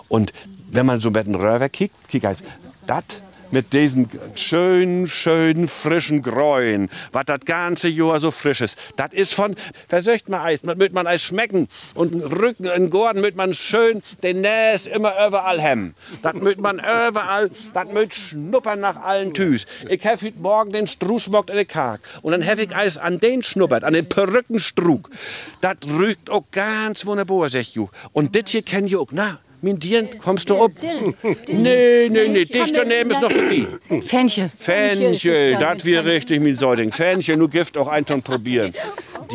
Und 0.08 0.34
wenn 0.70 0.86
man 0.86 1.00
so 1.00 1.12
mit 1.12 1.28
dem 1.28 1.36
Röver 1.36 1.70
kickt, 1.70 1.96
kick 2.08 2.26
heißt, 2.26 2.44
das 2.88 3.04
mit 3.52 3.74
diesen 3.74 4.10
schönen, 4.36 5.08
schönen, 5.08 5.68
frischen 5.68 6.22
Gräuen, 6.22 6.90
was 7.12 7.26
das 7.26 7.40
ganze 7.46 7.88
Jahr 7.88 8.20
so 8.20 8.32
frisch 8.32 8.62
ist. 8.62 8.78
Das 8.96 9.10
ist 9.12 9.34
von, 9.34 9.56
versöcht 9.88 10.30
man 10.30 10.42
Eis, 10.42 10.64
möcht 10.64 10.94
man 10.94 11.08
Eis 11.08 11.24
schmecken. 11.24 11.68
Und 11.94 12.14
den 12.14 12.22
Rücken 12.22 12.66
in 12.66 12.90
Gorden 12.90 13.22
möcht 13.22 13.36
man 13.36 13.54
schön 13.54 14.02
den 14.24 14.42
Näs 14.42 14.86
immer 14.86 15.14
überall 15.28 15.60
hemmen. 15.60 15.96
Das 16.22 16.34
möcht 16.34 16.60
man 16.60 16.80
überall, 16.80 17.50
das 17.74 17.88
möcht 17.92 18.16
schnuppern 18.16 18.80
nach 18.80 18.98
allen 18.98 19.34
Tüs. 19.34 19.66
Ich 19.90 20.06
hab 20.06 20.22
heute 20.22 20.40
Morgen 20.40 20.72
den 20.72 20.88
Strußmock 20.88 21.50
in 21.50 21.58
den 21.58 21.68
Kark. 21.68 22.02
Und 22.22 22.32
dann 22.32 22.46
hab 22.46 22.60
ich 22.60 22.76
Eis 22.76 22.98
an 22.98 23.20
den 23.20 23.44
schnuppert, 23.44 23.84
an 23.84 23.94
den 23.94 24.08
Perückenstrug. 24.08 25.10
Das 25.62 25.78
rügt 25.88 26.30
auch 26.30 26.44
ganz 26.52 27.06
wunderbar, 27.06 27.50
sag 27.50 27.62
ich. 27.62 27.80
Und 28.14 28.36
das 28.36 28.52
hier 28.52 28.62
kenn 28.62 28.86
ich 28.86 28.96
auch. 28.96 29.08
Na, 29.12 29.40
mein 29.66 29.80
Dien, 29.80 30.18
kommst 30.20 30.48
du 30.50 30.58
ob? 30.58 30.74
Nee, 30.82 32.08
nee, 32.10 32.28
nee, 32.28 32.46
dich 32.46 32.72
daneben 32.72 33.10
ist 33.10 33.22
noch 33.22 33.32
wie. 33.32 33.68
Fenchel. 34.02 34.52
Fenchel, 34.56 35.58
das 35.60 35.84
wäre 35.86 36.06
richtig, 36.06 36.40
mein 36.40 36.56
Säuding. 36.56 36.92
Fenchel, 36.92 37.36
nur 37.36 37.50
Gift 37.50 37.76
auch 37.76 37.88
ein 37.88 38.06
Ton 38.06 38.22
probieren. 38.22 38.74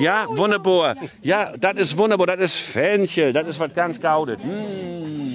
Ja, 0.01 0.27
wunderbar. 0.29 0.95
Ja, 1.23 1.53
das 1.59 1.75
ist 1.81 1.99
wunderbar, 1.99 2.29
das 2.29 2.43
ist 2.43 2.59
Fenchel, 2.61 3.33
das 3.33 3.49
ist 3.49 3.59
was 3.59 3.75
ganz 3.75 4.01
Gaudet. 4.01 4.41
Hm. 4.41 5.30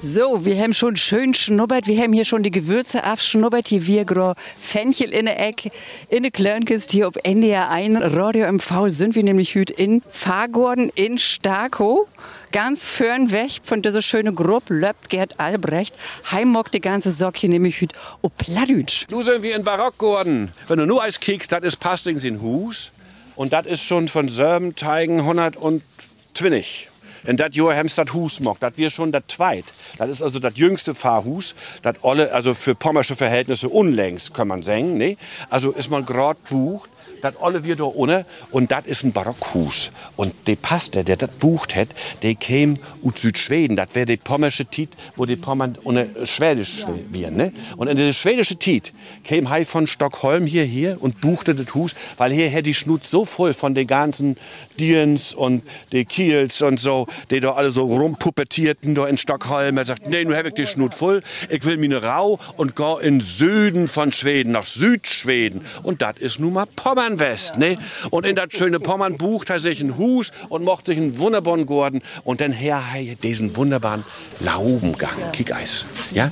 So, 0.00 0.44
wir 0.44 0.56
haben 0.60 0.74
schon 0.74 0.94
schön 0.94 1.34
schnuppert. 1.34 1.88
Wir 1.88 2.00
haben 2.00 2.12
hier 2.12 2.24
schon 2.24 2.44
die 2.44 2.52
Gewürze 2.52 3.02
abschnuppert. 3.02 3.66
Hier 3.66 3.84
wir 3.84 4.04
gro 4.04 4.34
Fenchel 4.56 5.10
in 5.10 5.26
der 5.26 5.44
Ecke, 5.44 5.70
in 6.08 6.22
der 6.22 6.30
Klörnkist 6.30 6.92
hier 6.92 7.08
auf 7.08 7.16
NDR 7.24 7.68
1 7.68 7.98
Radio 8.00 8.46
MV 8.52 8.84
sind 8.86 9.16
wir 9.16 9.24
nämlich 9.24 9.56
hüt 9.56 9.70
in 9.70 10.02
Fahrgorden 10.08 10.92
in 10.94 11.18
Starkow. 11.18 12.06
Ganz 12.52 12.84
fern 12.84 13.32
weg 13.32 13.60
von 13.64 13.82
dieser 13.82 14.00
schönen 14.00 14.36
Gruppe 14.36 14.72
löbt 14.72 15.10
Gerd 15.10 15.40
Albrecht. 15.40 15.96
Heimmock 16.30 16.70
die 16.70 16.80
ganze 16.80 17.10
Sock 17.10 17.36
hier 17.36 17.50
nämlich 17.50 17.80
hüt 17.80 17.92
o 18.22 18.28
Pladütsch. 18.28 19.06
Du 19.08 19.22
sind 19.22 19.42
wie 19.42 19.50
in 19.50 19.64
Barock 19.64 19.98
geworden. 19.98 20.52
Wenn 20.68 20.78
du 20.78 20.86
nur 20.86 21.02
Eis 21.02 21.18
kiekst, 21.18 21.50
das 21.50 21.64
ist 21.64 21.76
Pastings 21.76 22.22
in 22.22 22.40
Hus. 22.40 22.92
Und 23.34 23.52
das 23.52 23.66
ist 23.66 23.82
schon 23.82 24.06
von 24.06 24.28
Sörmteigen 24.28 25.18
120. 25.18 26.88
In 27.24 27.36
dat 27.36 27.54
Jahr 27.54 27.74
haben 27.74 27.90
das 27.94 28.12
Hus 28.12 28.40
mock. 28.40 28.60
Das 28.60 28.72
wir 28.76 28.90
schon 28.90 29.12
das 29.12 29.22
zweit. 29.28 29.64
Das 29.98 30.10
ist 30.10 30.22
also 30.22 30.38
das 30.38 30.52
jüngste 30.56 30.94
Fahrhus. 30.94 31.54
Das 31.82 31.96
olle, 32.02 32.32
also 32.32 32.54
für 32.54 32.74
pommersche 32.74 33.16
Verhältnisse 33.16 33.68
unlängst, 33.68 34.34
kann 34.34 34.48
man 34.48 34.62
sagen. 34.62 34.96
Ne? 34.98 35.16
Also 35.50 35.70
ist 35.72 35.90
man 35.90 36.04
grad 36.04 36.42
bucht. 36.48 36.90
Das 37.22 37.36
alle 37.40 37.64
wir 37.64 37.76
da 37.76 37.84
ohne. 37.84 38.26
Und 38.50 38.70
das 38.70 38.86
ist 38.86 39.04
ein 39.04 39.12
Barockhus. 39.12 39.90
Und 40.16 40.34
der 40.46 40.56
Pastor, 40.56 41.02
der 41.02 41.16
das 41.16 41.30
bucht 41.30 41.74
hat, 41.74 41.88
der 42.22 42.34
käme 42.34 42.78
aus 43.04 43.20
Südschweden. 43.20 43.76
Das 43.76 43.88
wäre 43.94 44.06
die 44.06 44.16
pommersche 44.16 44.64
Tiet, 44.64 44.90
wo 45.16 45.26
die 45.26 45.36
Pommern 45.36 45.76
ohne 45.84 46.08
Schwedisch 46.26 46.84
wären. 47.10 47.36
Ne? 47.36 47.52
Und 47.76 47.88
in 47.88 47.96
der 47.96 48.12
schwedische 48.12 48.56
Tiet 48.56 48.92
käme 49.24 49.50
Hai 49.50 49.64
von 49.64 49.86
Stockholm 49.86 50.46
hierher 50.46 51.02
und 51.02 51.20
buchte 51.20 51.54
das 51.54 51.74
Hus, 51.74 51.94
weil 52.16 52.32
hier 52.32 52.48
hätte 52.48 52.64
die 52.64 52.74
Schnut 52.74 53.06
so 53.06 53.24
voll 53.24 53.54
von 53.54 53.74
den 53.74 53.86
ganzen 53.86 54.36
Diens 54.78 55.34
und 55.34 55.62
die 55.92 56.04
Kiels 56.04 56.62
und 56.62 56.78
so, 56.78 57.06
die 57.30 57.40
da 57.40 57.52
alle 57.52 57.70
so 57.70 57.86
rumpuppetierten 57.86 58.94
da 58.94 59.06
in 59.06 59.18
Stockholm. 59.18 59.76
Er 59.78 59.86
sagt, 59.86 60.08
nee, 60.08 60.24
nun 60.24 60.34
habe 60.34 60.48
ich 60.48 60.54
die 60.54 60.66
Schnut 60.66 60.94
voll. 60.94 61.22
Ich 61.50 61.64
will 61.64 61.76
mir 61.76 61.86
eine 61.86 62.02
Rau 62.02 62.38
und 62.56 62.76
go 62.76 62.98
in 62.98 63.20
Süden 63.20 63.88
von 63.88 64.12
Schweden, 64.12 64.52
nach 64.52 64.66
Südschweden. 64.66 65.62
Und 65.82 66.02
das 66.02 66.16
ist 66.18 66.38
nun 66.38 66.54
mal 66.54 66.66
Pommernwest, 66.98 67.58
ne? 67.58 67.78
Und 68.10 68.26
in 68.26 68.34
das 68.34 68.48
schöne 68.50 68.80
Pommern 68.80 69.16
bucht 69.18 69.50
er 69.50 69.60
sich 69.60 69.80
ein 69.80 69.96
Hus 69.96 70.32
und 70.48 70.64
macht 70.64 70.86
sich 70.86 70.96
einen 70.96 71.16
wunderbaren 71.20 71.64
Gorden. 71.64 72.02
Und 72.24 72.40
dann 72.40 72.50
her 72.50 72.82
er 72.92 73.14
diesen 73.14 73.54
wunderbaren 73.54 74.02
Laubengang, 74.40 75.14
Kickeis, 75.32 75.86
ja? 76.10 76.28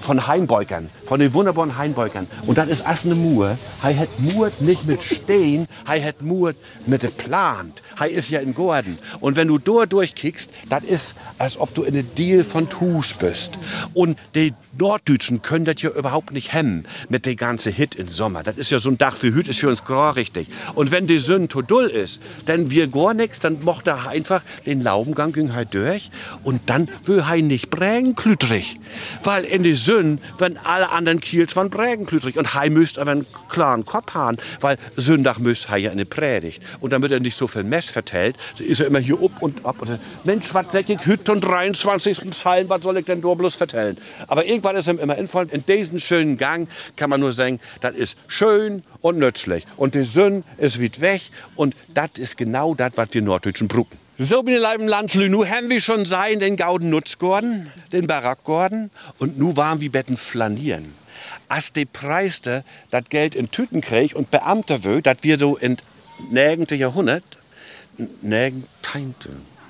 Von 0.00 0.26
Heimbeugern, 0.26 0.90
von 1.08 1.20
den 1.20 1.32
wunderbaren 1.32 1.78
Heimbeugern. 1.78 2.26
Und 2.46 2.58
das 2.58 2.68
ist 2.68 2.86
as 2.86 3.06
eine 3.06 3.14
Mur. 3.14 3.56
Er 3.82 3.96
hat 3.96 4.08
Murt 4.18 4.60
nicht 4.60 4.84
mit 4.86 5.02
Stehen, 5.02 5.66
er 5.86 6.04
hat 6.04 6.22
Murt 6.22 6.56
mit 6.86 7.02
de 7.02 7.10
Plant. 7.10 7.82
Er 7.98 8.10
ist 8.10 8.28
ja 8.28 8.40
in 8.40 8.54
Gordon. 8.54 8.98
Und 9.20 9.36
wenn 9.36 9.48
du 9.48 9.58
dort 9.58 9.92
durchkickst, 9.92 10.50
das 10.68 10.84
ist, 10.84 11.14
als 11.38 11.58
ob 11.58 11.74
du 11.74 11.82
in 11.82 11.94
eine 11.94 12.04
Deal 12.04 12.44
von 12.44 12.68
Tus 12.68 13.14
bist. 13.14 13.52
Und 13.94 14.18
die 14.34 14.52
Norddütschen 14.78 15.42
können 15.42 15.64
das 15.64 15.82
ja 15.82 15.90
überhaupt 15.90 16.32
nicht 16.32 16.52
hemmen 16.52 16.86
mit 17.08 17.26
der 17.26 17.34
ganze 17.34 17.70
Hit 17.70 17.96
im 17.96 18.08
Sommer. 18.08 18.42
Das 18.42 18.56
ist 18.56 18.70
ja 18.70 18.78
so 18.78 18.90
ein 18.90 18.98
Dach 18.98 19.16
für 19.16 19.32
Hüt, 19.34 19.48
ist 19.48 19.60
für 19.60 19.68
uns 19.68 19.84
gar 19.84 20.14
richtig. 20.14 20.48
Und 20.74 20.92
wenn 20.92 21.06
die 21.06 21.18
Sünn 21.18 21.48
to 21.48 21.62
dull 21.62 21.86
ist, 21.86 22.20
dann 22.44 22.70
wir 22.70 22.86
gar 22.86 23.14
nix, 23.14 23.40
dann 23.40 23.64
mocht 23.64 23.86
er 23.88 24.08
einfach 24.08 24.42
den 24.66 24.80
Laubengang 24.80 25.32
ging 25.32 25.54
halt 25.54 25.74
durch 25.74 26.10
und 26.44 26.60
dann 26.66 26.88
will 27.04 27.20
er 27.20 27.36
nicht 27.42 27.70
brägenklütrig. 27.70 28.78
Weil 29.24 29.44
in 29.44 29.62
die 29.62 29.74
Sünn, 29.74 30.20
wenn 30.38 30.56
alle 30.58 30.90
anderen 30.98 31.20
Kiels 31.20 31.56
waren 31.56 31.70
brägenklütrig 31.70 32.36
und 32.36 32.54
hei 32.54 32.68
müsst 32.68 32.98
aber 32.98 33.12
einen 33.12 33.26
klaren 33.48 33.84
Kopf 33.84 34.14
haben, 34.14 34.36
weil 34.60 34.76
Sündach 34.96 35.38
müsst 35.38 35.70
hei 35.70 35.78
ja 35.78 35.90
eine 35.90 36.04
Predigt. 36.04 36.62
Und 36.80 36.92
damit 36.92 37.12
er 37.12 37.20
nicht 37.20 37.38
so 37.38 37.46
viel 37.46 37.64
Mess 37.64 37.88
vertellt, 37.88 38.36
ist 38.58 38.80
er 38.80 38.88
immer 38.88 38.98
hier 38.98 39.22
up 39.22 39.40
und 39.40 39.64
ab. 39.64 39.76
Und, 39.80 39.98
Mensch, 40.24 40.52
was 40.52 40.66
sag 40.72 40.90
ich, 40.90 41.06
Hüt 41.06 41.28
und 41.28 41.40
23. 41.40 42.30
Psalm, 42.30 42.68
was 42.68 42.82
soll 42.82 42.98
ich 42.98 43.06
denn 43.06 43.22
da 43.22 43.32
bloß 43.32 43.54
vertellen? 43.56 43.96
Aber 44.26 44.44
irgendwann 44.44 44.76
ist 44.76 44.88
ihm 44.88 44.98
immer 44.98 45.16
infallen, 45.16 45.48
in 45.50 45.64
diesem 45.64 46.00
schönen 46.00 46.36
Gang 46.36 46.68
kann 46.96 47.10
man 47.10 47.20
nur 47.20 47.32
sagen, 47.32 47.60
das 47.80 47.94
ist 47.94 48.16
schön 48.26 48.82
und 49.00 49.18
nützlich. 49.18 49.64
Und 49.76 49.94
die 49.94 50.04
Sünn 50.04 50.42
ist 50.56 50.82
weit 50.82 51.00
weg 51.00 51.22
und 51.54 51.76
das 51.94 52.10
ist 52.16 52.36
genau 52.36 52.74
das, 52.74 52.92
was 52.96 53.08
wir 53.12 53.22
Norddeutschen 53.22 53.68
brauchen. 53.68 54.07
So, 54.20 54.42
meine 54.42 54.58
lieben 54.58 54.88
Landslü, 54.88 55.28
nu 55.28 55.46
haben 55.46 55.70
wir 55.70 55.80
schon 55.80 56.04
sein 56.04 56.40
den 56.40 56.56
Gauden 56.56 56.90
Nutzgorden, 56.90 57.70
den 57.92 58.08
Barackgorden 58.08 58.90
und 59.20 59.38
nu 59.38 59.56
waren 59.56 59.80
wir 59.80 59.92
betten 59.92 60.16
flanieren. 60.16 60.92
Als 61.46 61.72
die 61.72 61.84
Preiste 61.84 62.64
das 62.90 63.04
Geld 63.10 63.36
in 63.36 63.52
Tüten 63.52 63.80
krieg 63.80 64.16
und 64.16 64.32
Beamter 64.32 64.82
will, 64.82 65.02
dass 65.02 65.18
wir 65.22 65.38
so 65.38 65.56
in 65.56 65.76
9. 66.32 66.66
Jahrhundert, 66.70 67.22
9. 68.22 68.64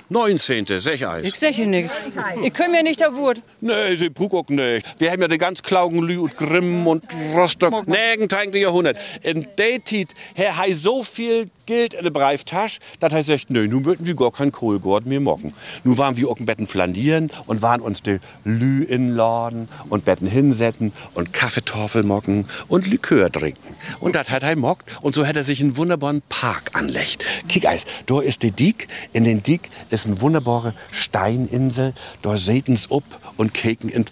19. 0.09 0.81
Sicher 0.81 1.21
Ich 1.23 1.35
sag 1.35 1.59
nix. 1.59 1.95
Ich 2.43 2.55
komm 2.55 2.71
mir 2.71 2.83
nicht 2.83 3.07
auf 3.07 3.15
Wort. 3.17 3.43
Nee, 3.61 3.97
sie 3.97 4.09
brug 4.09 4.33
auch 4.33 4.49
nicht. 4.49 4.87
Wir 4.99 5.11
haben 5.11 5.21
ja 5.21 5.29
den 5.29 5.39
ganz 5.39 5.63
Klaugen 5.63 6.01
Lü 6.03 6.21
und 6.21 6.35
Grimm 6.39 6.87
und 6.87 7.05
Rostock. 7.35 7.85
10. 7.87 8.55
Jahrhundert. 8.55 8.97
In 9.21 9.47
der 9.59 9.85
Zeit, 9.85 10.15
Herr, 10.35 10.57
hei 10.57 10.73
so 10.73 11.03
viel 11.03 11.51
Geld 11.69 11.93
in 11.93 12.03
der 12.03 12.11
Breiftasche, 12.11 12.81
dass 12.99 13.13
er 13.13 13.23
sagt, 13.23 13.51
nee, 13.51 13.67
nun 13.67 13.83
möchten 13.83 14.07
wir 14.07 14.17
gar 14.17 14.33
kein 14.33 14.51
Kohlgord 14.51 15.05
mehr 15.05 15.21
mocken. 15.21 15.53
Nun 15.85 15.99
waren 15.99 16.17
wir 16.17 16.31
auch 16.31 16.39
im 16.39 16.47
Betten 16.47 16.67
flanieren 16.67 17.31
und 17.45 17.61
waren 17.61 17.83
uns 17.83 18.03
die 18.03 18.21
Lü 18.45 18.85
inladen 18.85 19.69
und 19.91 20.07
Betten 20.07 20.27
hinsetzen 20.27 20.95
und 21.13 21.35
Kaffeetorfel 21.35 22.05
mocken 22.05 22.47
und 22.69 22.87
Likör 22.87 23.31
trinken. 23.31 23.77
Und 24.01 24.17
das 24.17 24.31
hat 24.31 24.45
er 24.45 24.57
mockt 24.57 24.89
und 25.03 25.15
so 25.15 25.27
hat 25.27 25.37
er 25.37 25.45
sich 25.45 25.61
einen 25.61 25.77
wunderbaren 25.77 26.23
Park 26.31 26.71
anlegt. 26.73 27.27
Kickeis, 27.51 27.85
da 28.07 28.21
ist 28.21 28.43
die 28.43 28.51
Diek, 28.51 28.89
in 29.13 29.25
den 29.25 29.43
Diek 29.43 29.69
ist 29.91 30.07
eine 30.07 30.23
wunderbare 30.23 30.73
Steininsel, 30.91 31.93
da 32.23 32.39
sehen's 32.39 32.91
up 32.91 33.05
und 33.37 33.53
keken 33.53 33.91
in 33.91 34.07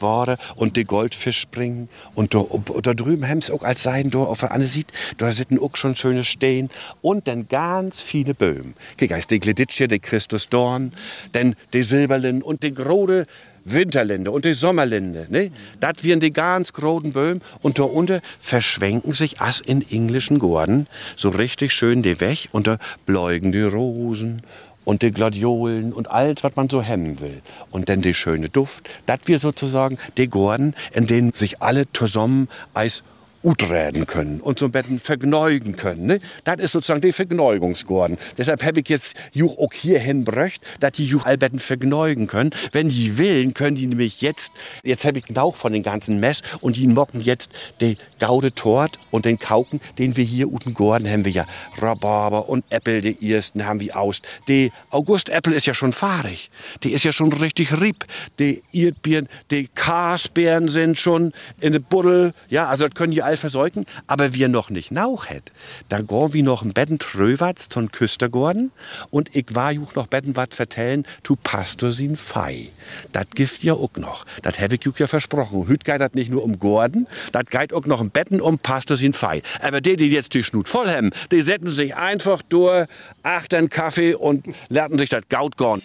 und 0.57 0.77
die 0.77 0.85
Goldfisch 0.85 1.41
springen 1.41 1.89
und 2.15 2.35
da, 2.35 2.45
da 2.83 2.93
drüben 2.93 3.27
haben 3.27 3.41
sie 3.41 3.53
auch 3.53 3.63
als 3.63 3.83
Seiden 3.83 4.11
da 4.11 4.19
auf 4.19 4.41
der 4.41 4.53
Anne 4.53 4.67
sieht, 4.67 4.93
da 5.17 5.33
sitzen 5.33 5.59
auch 5.59 5.75
schon 5.77 5.97
schöne 5.97 6.23
Stehen 6.23 6.69
und 7.01 7.27
dann 7.27 7.46
ganz 7.49 8.01
viele 8.01 8.35
Böhmen. 8.35 8.75
Kickeis, 8.97 9.27
die 9.27 9.41
Gleditsche, 9.41 9.89
die 9.89 10.01
Christusdorn, 10.01 10.93
denn 11.35 11.55
die 11.73 11.83
Silberlin 11.83 12.43
und 12.43 12.63
die 12.63 12.75
Grode 12.75 13.27
Winterlinde 13.67 14.31
und 14.31 14.45
die 14.45 14.55
Sommerlinde. 14.55 15.27
Ne? 15.29 15.51
Das 15.81 16.03
wären 16.03 16.21
die 16.21 16.33
ganz 16.33 16.73
großen 16.73 17.13
Böhmen. 17.13 17.43
Und 17.61 17.79
da 17.79 17.83
unten 17.83 18.21
verschwenken 18.39 19.13
sich 19.13 19.41
as 19.41 19.61
in 19.61 19.83
englischen 19.91 20.39
Gorden 20.39 20.87
so 21.17 21.31
richtig 21.31 21.73
schön 21.73 22.03
die 22.03 22.21
weg. 22.21 22.49
Und 22.53 22.69
da 22.69 22.79
bläugen 23.05 23.53
die 23.53 23.63
Rosen 23.63 24.43
und 24.85 25.03
die 25.03 25.11
Gladiolen 25.11 25.93
und 25.93 26.11
alles, 26.11 26.45
was 26.45 26.55
man 26.55 26.71
so 26.71 26.81
hemmen 26.81 27.21
will. 27.21 27.43
Und 27.71 27.89
dann 27.89 28.03
die 28.03 28.15
schöne 28.15 28.49
Duft. 28.49 28.89
Das 29.07 29.19
wir 29.27 29.41
sozusagen 29.41 29.99
die 30.17 30.29
Gorden, 30.29 30.75
in 30.93 31.07
denen 31.07 31.33
sich 31.33 31.61
alle 31.61 31.93
zusammen 31.93 32.49
als 32.73 33.03
utreden 33.47 34.07
können 34.07 34.41
und 34.41 34.59
so 34.59 34.65
ein 34.65 34.73
bisschen 34.73 34.99
vergneugen 34.99 35.77
können. 35.77 36.07
Ne? 36.07 36.21
Das 36.43 36.57
ist 36.59 36.73
sozusagen 36.73 37.01
die 37.01 37.13
Vergneuгungsgorden. 37.13 38.19
Deshalb 38.37 38.65
habe 38.65 38.81
ich 38.81 38.89
jetzt 38.89 39.17
Juch 39.33 39.57
auch 39.59 39.73
hierhin 39.73 40.25
bröcht, 40.25 40.61
dass 40.81 40.93
die 40.93 41.07
Juch 41.07 41.25
allbetten 41.25 41.61
vergneugen 41.61 42.27
können. 42.27 42.51
Wenn 42.73 42.89
die 42.89 43.19
willen, 43.19 43.55
können 43.55 43.77
die 43.77 43.87
nämlich 43.87 44.21
jetzt, 44.21 44.53
jetzt 44.83 45.05
habe 45.05 45.19
ich 45.19 45.31
Nauch 45.31 45.55
von 45.55 45.73
den 45.73 45.85
ganzen 45.85 46.19
Mess 46.19 46.43
und 46.61 46.77
die 46.77 46.89
mocken 46.89 47.21
jetzt 47.21 47.53
die 47.81 47.97
Gaude 48.19 48.53
Tort 48.53 48.99
und 49.13 49.27
den 49.27 49.39
Kauken, 49.39 49.81
den 49.99 50.17
wir 50.17 50.25
hier 50.25 50.51
unten 50.51 50.75
Gorden 50.75 51.09
haben 51.09 51.25
wir 51.25 51.33
ja 51.33 51.47
Rhabarber 51.81 52.49
und 52.49 52.65
Äpfel, 52.71 53.01
die 53.01 53.33
ersten 53.33 53.65
haben 53.65 53.79
wir 53.79 53.97
aus. 53.97 54.23
Die 54.49 54.73
August-Äpfel 54.91 55.53
ist 55.53 55.67
ja 55.67 55.75
schon 55.75 55.93
fahrig. 55.93 56.51
Die 56.83 56.93
ist 56.93 57.05
ja 57.05 57.13
schon 57.13 57.33
richtig 57.33 57.81
rieb. 57.81 58.07
Die 58.41 58.65
Erdbeeren, 58.73 59.29
die 59.53 59.69
Karsbeeren 59.69 60.67
sind 60.67 60.99
schon 60.99 61.33
in 61.61 61.73
der 61.73 61.81
Buddel. 61.81 62.33
Ja, 62.49 62.67
also 62.67 62.89
das 62.89 62.95
können 62.95 63.13
die 63.13 63.23
all 63.37 63.47
versäugen, 63.47 63.85
aber 64.07 64.35
wir 64.35 64.49
noch 64.49 64.71
nicht 64.71 64.91
nauch 64.91 65.29
hätt. 65.29 65.53
Dann 65.89 66.07
gehen 66.07 66.33
wir 66.33 66.43
noch 66.43 66.63
ein 66.63 66.73
Betten 66.73 66.99
tröwatz 66.99 67.69
zum 67.69 67.91
Küster 67.91 68.29
gorden 68.29 68.73
und 69.11 69.35
ich 69.35 69.55
war 69.55 69.73
juch 69.73 69.95
noch 69.95 70.07
Betten 70.07 70.37
wat 70.37 70.55
vertellen, 70.55 71.07
tu 71.23 71.37
Pastor 71.37 71.93
sin 71.93 72.17
Fei. 72.17 72.71
Dat 73.13 73.35
gift 73.35 73.63
ja 73.63 73.75
auch 73.75 73.97
noch. 73.97 74.25
Dat 74.43 74.59
hab 74.61 74.73
ich 74.73 74.83
juch 74.85 74.99
ja 74.99 75.07
versprochen. 75.07 75.69
Hüt 75.69 75.85
geht 75.85 76.01
dat 76.01 76.15
nicht 76.15 76.31
nur 76.31 76.43
um 76.43 76.59
Gorden, 76.59 77.07
dat 77.33 77.51
geht 77.51 77.73
auch 77.73 77.87
noch 77.87 78.01
ein 78.01 78.11
Betten 78.11 78.41
um 78.41 78.59
Pastor 78.59 78.97
sin 78.97 79.13
Fei. 79.13 79.43
Aber 79.61 79.81
die, 79.81 79.97
die 79.97 80.11
jetzt 80.11 80.35
die 80.35 80.43
Schnut 80.43 80.69
voll 80.69 80.89
haben, 80.89 81.11
die 81.31 81.43
setzen 81.43 81.71
sich 81.71 81.95
einfach 81.95 82.43
durch, 82.43 82.87
achten 83.23 83.69
Kaffee 83.69 84.15
und 84.15 84.47
lernen 84.69 84.99
sich 84.99 85.11
dat 85.11 85.29
Gaut 85.29 85.57
gorn. 85.57 85.83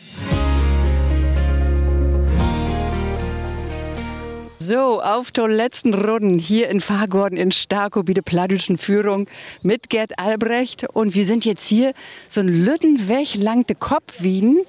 So, 4.64 5.02
auf 5.02 5.32
der 5.32 5.48
letzten 5.48 5.96
Runden 5.96 6.38
hier 6.38 6.70
in 6.70 6.82
Fahrgorden 6.82 7.36
in 7.36 7.52
Starko 7.52 8.04
bei 8.04 8.14
der 8.14 8.22
Pladütschen 8.22 8.78
Führung 8.78 9.28
mit 9.64 9.90
Gerd 9.90 10.20
Albrecht. 10.20 10.88
Und 10.94 11.16
wir 11.16 11.26
sind 11.26 11.46
jetzt 11.46 11.66
hier 11.66 11.94
so 12.30 12.42
ein 12.42 12.48
Lüttenweg 12.48 13.34
lang 13.34 13.66
de 13.66 13.76
Kopfwieden. 13.76 14.60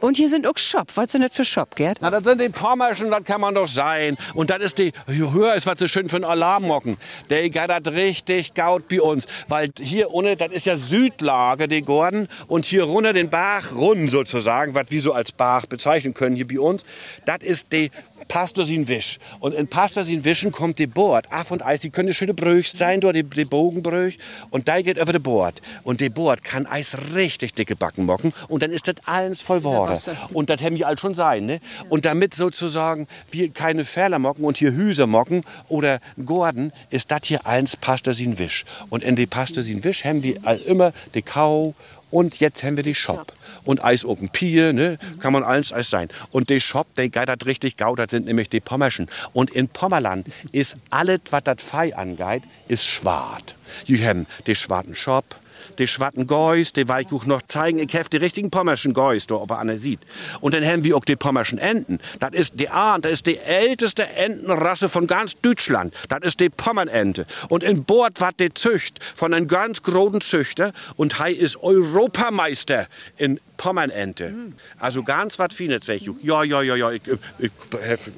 Und 0.00 0.18
hier 0.18 0.28
sind 0.28 0.46
auch 0.46 0.58
Shop. 0.58 0.88
Was 0.96 1.12
sind 1.12 1.22
das 1.22 1.34
für 1.34 1.46
Shop, 1.46 1.74
Gerd? 1.76 1.96
Na, 2.02 2.10
das 2.10 2.24
sind 2.24 2.42
die 2.42 2.50
Pommerschen, 2.50 3.10
das 3.10 3.24
kann 3.24 3.40
man 3.40 3.54
doch 3.54 3.68
sein. 3.68 4.18
Und 4.34 4.50
das 4.50 4.62
ist 4.62 4.78
die, 4.78 4.92
höher 5.06 5.54
ist 5.54 5.66
was 5.66 5.76
so 5.78 5.88
schön 5.88 6.10
für 6.10 6.16
einen 6.16 6.26
Alarmmocken. 6.26 6.98
Der 7.30 7.48
geht 7.48 7.56
das 7.56 7.92
richtig 7.94 8.52
gaut 8.52 8.86
bei 8.88 9.00
uns. 9.00 9.26
Weil 9.48 9.70
hier 9.80 10.12
unten, 10.12 10.36
das 10.36 10.50
ist 10.50 10.66
ja 10.66 10.76
Südlage, 10.76 11.68
die 11.68 11.80
Gordon. 11.80 12.28
Und 12.48 12.66
hier 12.66 12.84
runter 12.84 13.14
den 13.14 13.30
Bach 13.30 13.74
rund 13.74 14.10
sozusagen, 14.10 14.74
was 14.74 14.90
wir 14.90 15.00
so 15.00 15.14
als 15.14 15.32
Bach 15.32 15.64
bezeichnen 15.64 16.12
können 16.12 16.36
hier 16.36 16.46
bei 16.46 16.60
uns. 16.60 16.84
Das 17.24 17.38
ist 17.40 17.72
die 17.72 17.90
Pastosin 18.28 18.88
Wisch. 18.88 19.18
Und 19.40 19.54
in 19.54 19.66
Pastosin 19.66 20.24
Wischen 20.24 20.52
kommt 20.52 20.78
die 20.78 20.86
Bord. 20.86 21.26
Ach 21.30 21.50
und 21.50 21.64
Eis, 21.64 21.80
die 21.80 21.90
können 21.90 22.12
schöne 22.14 22.34
Brüch 22.34 22.70
sein, 22.70 23.00
dort 23.00 23.16
die, 23.16 23.24
die 23.24 23.44
Bogenbrüch. 23.44 24.18
Und 24.50 24.68
da 24.68 24.80
geht 24.80 24.98
über 24.98 25.12
die 25.12 25.18
Bord. 25.18 25.60
Und 25.82 26.00
die 26.00 26.10
Bord 26.10 26.44
kann 26.44 26.66
Eis 26.66 26.96
richtig 27.14 27.54
dicke 27.54 27.74
Backen 27.74 28.04
mocken. 28.04 28.32
Und 28.48 28.62
dann 28.62 28.70
ist 28.70 28.86
das 28.86 28.96
alles 29.06 29.40
voll 29.40 29.64
Ware. 29.64 29.98
Und 30.32 30.50
das 30.50 30.60
haben 30.60 30.76
wir 30.76 30.86
all 30.86 30.98
schon 30.98 31.14
sein. 31.14 31.46
Ne? 31.46 31.60
Und 31.88 32.04
damit 32.04 32.34
sozusagen 32.34 33.08
wir 33.30 33.50
keine 33.50 33.84
Fähler 33.84 34.18
mocken 34.18 34.44
und 34.44 34.58
hier 34.58 34.72
Hüse 34.72 35.06
mocken 35.06 35.42
oder 35.68 36.00
Gordon, 36.24 36.72
ist 36.90 37.10
das 37.10 37.20
hier 37.24 37.46
eins 37.46 37.76
Pastosin 37.76 38.38
Wisch. 38.38 38.64
Und 38.90 39.02
in 39.02 39.16
die 39.16 39.26
Pastosin 39.26 39.82
Wisch 39.84 40.04
haben 40.04 40.22
wir 40.22 40.40
all 40.44 40.58
immer 40.58 40.92
die 41.14 41.22
Kau 41.22 41.74
und 42.10 42.40
jetzt 42.40 42.62
haben 42.62 42.76
wir 42.76 42.84
die 42.84 42.94
Shop. 42.94 43.32
Und 43.68 43.84
Eis 43.84 44.06
oben 44.06 44.30
Pier, 44.30 44.72
ne? 44.72 44.96
kann 45.20 45.34
man 45.34 45.44
alles 45.44 45.74
Eis 45.74 45.90
sein. 45.90 46.08
Und 46.30 46.48
die 46.48 46.58
Shop, 46.58 46.86
die 46.96 47.10
geitert 47.10 47.44
richtig 47.44 47.76
gaudert 47.76 48.10
sind 48.10 48.24
nämlich 48.24 48.48
die 48.48 48.60
Pommerschen. 48.60 49.10
Und 49.34 49.50
in 49.50 49.68
Pommerland 49.68 50.26
ist 50.52 50.76
alles, 50.88 51.20
was 51.28 51.42
das 51.44 51.62
Fei 51.62 51.94
angeht, 51.94 52.44
ist 52.66 52.86
schwarz. 52.86 53.56
Wir 53.84 54.08
haben 54.08 54.26
die 54.46 54.54
schwarzen 54.54 54.94
Shop, 54.94 55.36
die 55.78 55.88
schwatten 55.88 56.26
Geus, 56.26 56.72
die 56.72 56.88
will 56.88 57.00
ich 57.00 57.12
euch 57.12 57.26
noch 57.26 57.42
zeigen. 57.42 57.78
Ich 57.78 57.94
habe 57.94 58.08
die 58.08 58.16
richtigen 58.16 58.50
pommerschen 58.50 58.94
Geus, 58.94 59.26
da, 59.26 59.36
ob 59.36 59.50
er 59.50 59.58
einer 59.58 59.76
sieht. 59.76 60.00
Und 60.40 60.54
dann 60.54 60.64
haben 60.64 60.84
wir 60.84 60.96
auch 60.96 61.04
die 61.04 61.16
pommerschen 61.16 61.58
Enten. 61.58 61.98
Das 62.20 62.30
ist 62.32 62.60
die 62.60 62.68
Ahn, 62.68 63.02
das 63.02 63.12
ist 63.12 63.26
die 63.26 63.38
älteste 63.38 64.06
Entenrasse 64.08 64.88
von 64.88 65.06
ganz 65.06 65.36
Deutschland. 65.40 65.94
Das 66.08 66.20
ist 66.22 66.40
die 66.40 66.50
Pommernente. 66.50 67.26
Und 67.48 67.62
in 67.62 67.84
Bord 67.84 68.20
war 68.20 68.32
die 68.38 68.52
Zücht 68.52 68.98
von 69.14 69.34
einem 69.34 69.48
ganz 69.48 69.82
großen 69.82 70.20
Züchter 70.20 70.72
und 70.96 71.20
er 71.20 71.28
ist 71.30 71.56
Europameister 71.62 72.86
in 73.16 73.40
Pommernente. 73.58 74.32
Also 74.78 75.02
ganz 75.02 75.38
was 75.38 75.52
Feines, 75.52 75.84
sag 75.84 75.96
ich. 75.96 76.08
Ja, 76.22 76.44
ja, 76.44 76.62
ja, 76.62 76.76
ja, 76.76 76.92
ich, 76.92 77.02
ich, 77.38 77.50
ich 77.68 78.12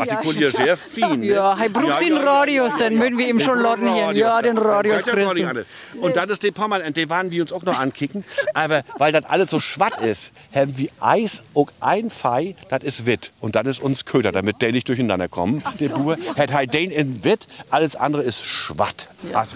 artikuliere 0.00 0.50
sehr 0.50 0.78
ne? 1.16 1.26
Ja, 1.26 1.56
er 1.60 1.68
braucht 1.68 2.00
den 2.00 2.16
Radius, 2.16 2.78
dann 2.78 2.98
würden 2.98 3.18
wir 3.18 3.28
ihm 3.28 3.38
schon 3.38 3.60
lotten 3.60 3.92
hier. 3.92 4.12
Ja, 4.12 4.40
den 4.42 4.56
Radius 4.58 5.04
Ja, 5.04 5.12
ja, 5.12 5.14
gar 5.14 5.16
nicht 5.16 5.28
Christen. 5.34 5.48
anders. 5.48 5.66
Und 6.00 6.16
dann 6.16 6.30
ist 6.30 6.42
die 6.78 6.88
Pommernente, 6.94 7.00
die 7.00 7.10
waren 7.10 7.30
wir 7.30 7.42
uns 7.42 7.52
auch 7.52 7.62
noch 7.62 7.78
ankicken. 7.78 8.24
Aber 8.54 8.82
weil 8.98 9.12
das 9.12 9.24
alles 9.24 9.50
so 9.50 9.60
schwatt 9.60 10.00
ist, 10.00 10.32
haben 10.54 10.76
wir 10.76 10.88
Eis 11.00 11.42
und 11.52 11.72
ein 11.80 12.10
Fei, 12.10 12.54
das 12.68 12.84
ist 12.84 13.06
Witt. 13.06 13.32
Und 13.40 13.56
das 13.56 13.66
ist 13.66 13.80
uns 13.80 14.04
Köder, 14.04 14.32
damit 14.32 14.62
der 14.62 14.72
nicht 14.72 14.88
durcheinander 14.88 15.28
kommen. 15.28 15.62
Der 15.80 15.88
Bur 15.90 16.16
hat 16.36 16.52
halt 16.52 16.74
den 16.74 16.90
in 16.90 17.24
Witt, 17.24 17.48
alles 17.70 17.96
andere 17.96 18.22
ist 18.22 18.44
schwatt. 18.44 19.08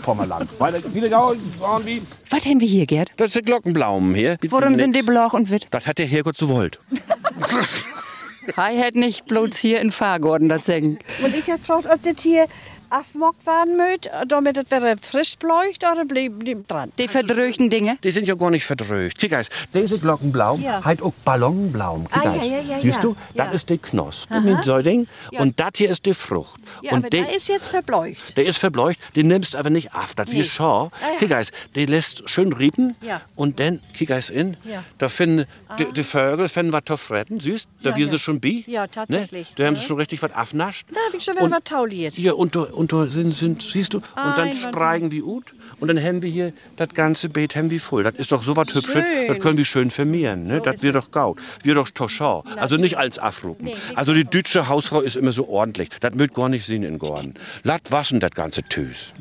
Pommerland. 0.02 0.48
Gauen, 0.58 1.38
gauen 1.60 1.86
wie. 1.86 2.02
Was 2.30 2.44
haben 2.44 2.60
wir 2.60 2.68
hier, 2.68 2.86
Gerd? 2.86 3.10
Das 3.16 3.28
ist 3.28 3.36
der 3.36 3.42
Glockenblaum 3.42 4.14
hier. 4.14 4.38
Warum 4.48 4.76
sind 4.76 4.96
die 4.96 5.02
blau 5.02 5.28
und 5.32 5.50
witt? 5.50 5.66
Das 5.70 5.86
hat 5.86 5.98
der 5.98 6.06
Herrgott 6.06 6.36
so 6.36 6.48
wollt. 6.48 6.80
Hei 8.56 8.76
hätt 8.76 8.96
nicht 8.96 9.26
bloß 9.26 9.56
hier 9.56 9.80
in 9.80 9.92
Fahrgorden 9.92 10.48
das 10.48 10.66
sagen. 10.66 10.98
Und 11.22 11.36
ich 11.36 11.48
habe 11.48 11.58
gefragt, 11.58 11.86
ob 11.86 12.02
das 12.02 12.22
hier 12.22 12.46
afmockt 12.92 13.46
werden 13.46 13.76
mögt, 13.76 14.10
damit 14.28 14.56
es 14.56 14.66
wieder 14.66 14.96
frisch 15.00 15.36
bleibt 15.38 15.82
oder 15.90 16.04
blieb, 16.04 16.38
blieb 16.38 16.68
dran. 16.68 16.92
Die 16.98 17.08
verdröchten 17.08 17.70
Dinge. 17.70 17.96
Die 18.04 18.10
sind 18.10 18.28
ja 18.28 18.34
gar 18.34 18.50
nicht 18.50 18.64
verdröcht. 18.64 19.18
Kick 19.18 19.32
eis, 19.32 19.48
diese 19.72 19.98
Glockenblaum 19.98 20.62
Ja. 20.62 20.84
halt 20.84 21.00
auch 21.02 21.12
Ballonblaum. 21.24 22.08
Kick 22.08 22.22
Ah, 22.26 22.34
ja, 22.36 22.44
ja, 22.44 22.60
ja, 22.60 22.80
Siehst 22.80 22.96
ja. 22.96 23.00
du, 23.02 23.16
Ja. 23.34 23.44
das 23.46 23.54
ist 23.54 23.70
die 23.70 23.78
Knosp 23.78 24.30
mit 24.42 24.64
so 24.64 24.78
Ding. 24.82 25.06
Und 25.38 25.58
das 25.58 25.70
hier 25.76 25.90
ist 25.90 26.04
die 26.06 26.14
Frucht. 26.14 26.60
Ja, 26.82 26.92
und 26.92 26.98
aber 26.98 27.10
die, 27.10 27.22
der 27.22 27.34
ist 27.36 27.48
jetzt 27.48 27.68
verbleucht. 27.68 28.36
der 28.36 28.44
ist 28.46 28.58
verbläucht, 28.58 28.98
den 29.16 29.28
nimmst 29.28 29.56
aber 29.56 29.70
nicht 29.70 29.94
ab. 29.94 30.10
Das 30.16 30.30
wie 30.30 30.44
Schau. 30.44 30.90
Ah, 31.00 31.12
ja. 31.12 31.18
Kick 31.18 31.32
eis, 31.32 31.50
die 31.74 31.86
lässt 31.86 32.28
schön 32.28 32.52
riepen. 32.52 32.94
Ja. 33.00 33.20
Und 33.36 33.58
dann, 33.60 33.80
kick 33.94 34.10
eis 34.10 34.28
in, 34.30 34.56
Ja. 34.64 34.84
da 34.98 35.08
finden 35.08 35.46
die, 35.78 35.86
die 35.92 36.04
Vögel 36.04 36.48
finden 36.48 36.72
was 36.72 36.82
zu 36.86 36.96
fressen, 36.96 37.40
süß. 37.40 37.64
Da 37.82 37.90
Ja, 37.90 37.96
wir 37.96 38.06
ja. 38.06 38.12
sie 38.12 38.18
schon 38.18 38.40
bi. 38.40 38.64
Ja, 38.66 38.86
tatsächlich. 38.86 39.48
Ne? 39.50 39.54
Da 39.56 39.66
haben 39.66 39.74
Ja. 39.76 39.80
sie 39.80 39.86
schon 39.86 39.96
richtig 39.98 40.22
was 40.22 40.32
abnascht. 40.32 40.86
Da 40.92 41.00
habe 41.06 41.16
ich 41.16 41.24
schon 41.24 41.34
wieder 41.34 41.44
Und- 41.44 41.52
was 41.52 41.64
tauliert. 41.64 42.14
Hier 42.14 42.36
und 42.36 42.54
da, 42.54 42.60
und 42.82 42.92
da 42.92 43.06
sind, 43.06 43.32
sind, 43.32 43.62
siehst 43.62 43.94
du, 43.94 43.98
und 43.98 44.36
dann 44.36 44.52
spreigen 44.54 45.12
wir 45.12 45.24
ut 45.24 45.54
und 45.78 45.86
dann 45.86 46.02
haben 46.02 46.20
wir 46.20 46.28
hier 46.28 46.52
das 46.76 46.88
ganze 46.88 47.28
Beet 47.28 47.54
haben 47.54 47.70
wir 47.70 47.80
voll. 47.80 48.02
Das 48.02 48.16
ist 48.16 48.32
doch 48.32 48.42
so 48.42 48.56
was 48.56 48.74
Hübsches, 48.74 49.04
das 49.28 49.38
können 49.38 49.56
wir 49.56 49.64
schön 49.64 49.92
vermehren. 49.92 50.48
Ne? 50.48 50.60
Das 50.60 50.82
wird 50.82 50.96
doch 50.96 51.12
gaut. 51.12 51.38
Wir 51.62 51.76
doch 51.76 51.88
toschau. 51.90 52.42
Also 52.56 52.76
nicht 52.76 52.98
als 52.98 53.20
Afrupen. 53.20 53.70
Also 53.94 54.12
die 54.14 54.24
deutsche 54.24 54.68
Hausfrau 54.68 55.00
ist 55.00 55.14
immer 55.14 55.30
so 55.30 55.48
ordentlich. 55.48 55.90
Das 56.00 56.12
mögt 56.14 56.34
gar 56.34 56.48
nicht 56.48 56.66
sehen 56.66 56.82
in 56.82 56.98
Gordon. 56.98 57.34
Latt 57.62 57.92
waschen 57.92 58.18
das 58.18 58.32
ganze 58.32 58.64
Tüs. 58.64 59.12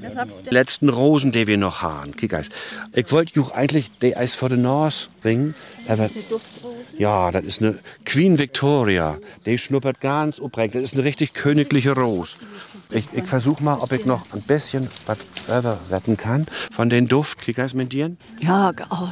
Letzten 0.50 0.90
Rosen, 0.90 1.32
die 1.32 1.46
wir 1.46 1.58
noch 1.58 1.84
haben. 1.84 2.16
Kick. 2.16 2.32
Ich 2.96 3.12
wollte 3.12 3.34
ju 3.36 3.52
eigentlich 3.54 3.92
die 4.02 4.16
Eis 4.16 4.34
vor 4.34 4.50
den 4.50 4.64
Nase 4.64 5.10
bringen, 5.22 5.54
aber 5.88 6.10
ja, 6.98 7.32
das 7.32 7.46
ist 7.46 7.62
eine 7.62 7.78
Queen 8.06 8.40
Victoria. 8.40 9.18
Die 9.46 9.58
schnuppert 9.58 10.00
ganz 10.02 10.40
uprägt. 10.40 10.74
Das 10.74 10.82
ist 10.82 10.94
eine 10.94 11.04
richtig 11.04 11.34
königliche 11.34 11.92
Rose. 11.92 12.34
Ich, 12.92 13.08
ich 13.14 13.26
versuche 13.26 13.64
mal, 13.64 13.78
ob 13.80 13.92
ich 13.92 14.06
noch 14.06 14.26
ein 14.34 14.42
bisschen 14.42 14.90
was 15.06 15.18
selber 15.48 15.80
retten 15.90 16.18
kann 16.18 16.46
von 16.72 16.90
den 16.90 17.08
Duft. 17.08 17.40
Kickers 17.40 17.74
mit 17.74 17.94
dir. 17.94 18.16
Ja, 18.40 18.72
oh, 18.90 19.08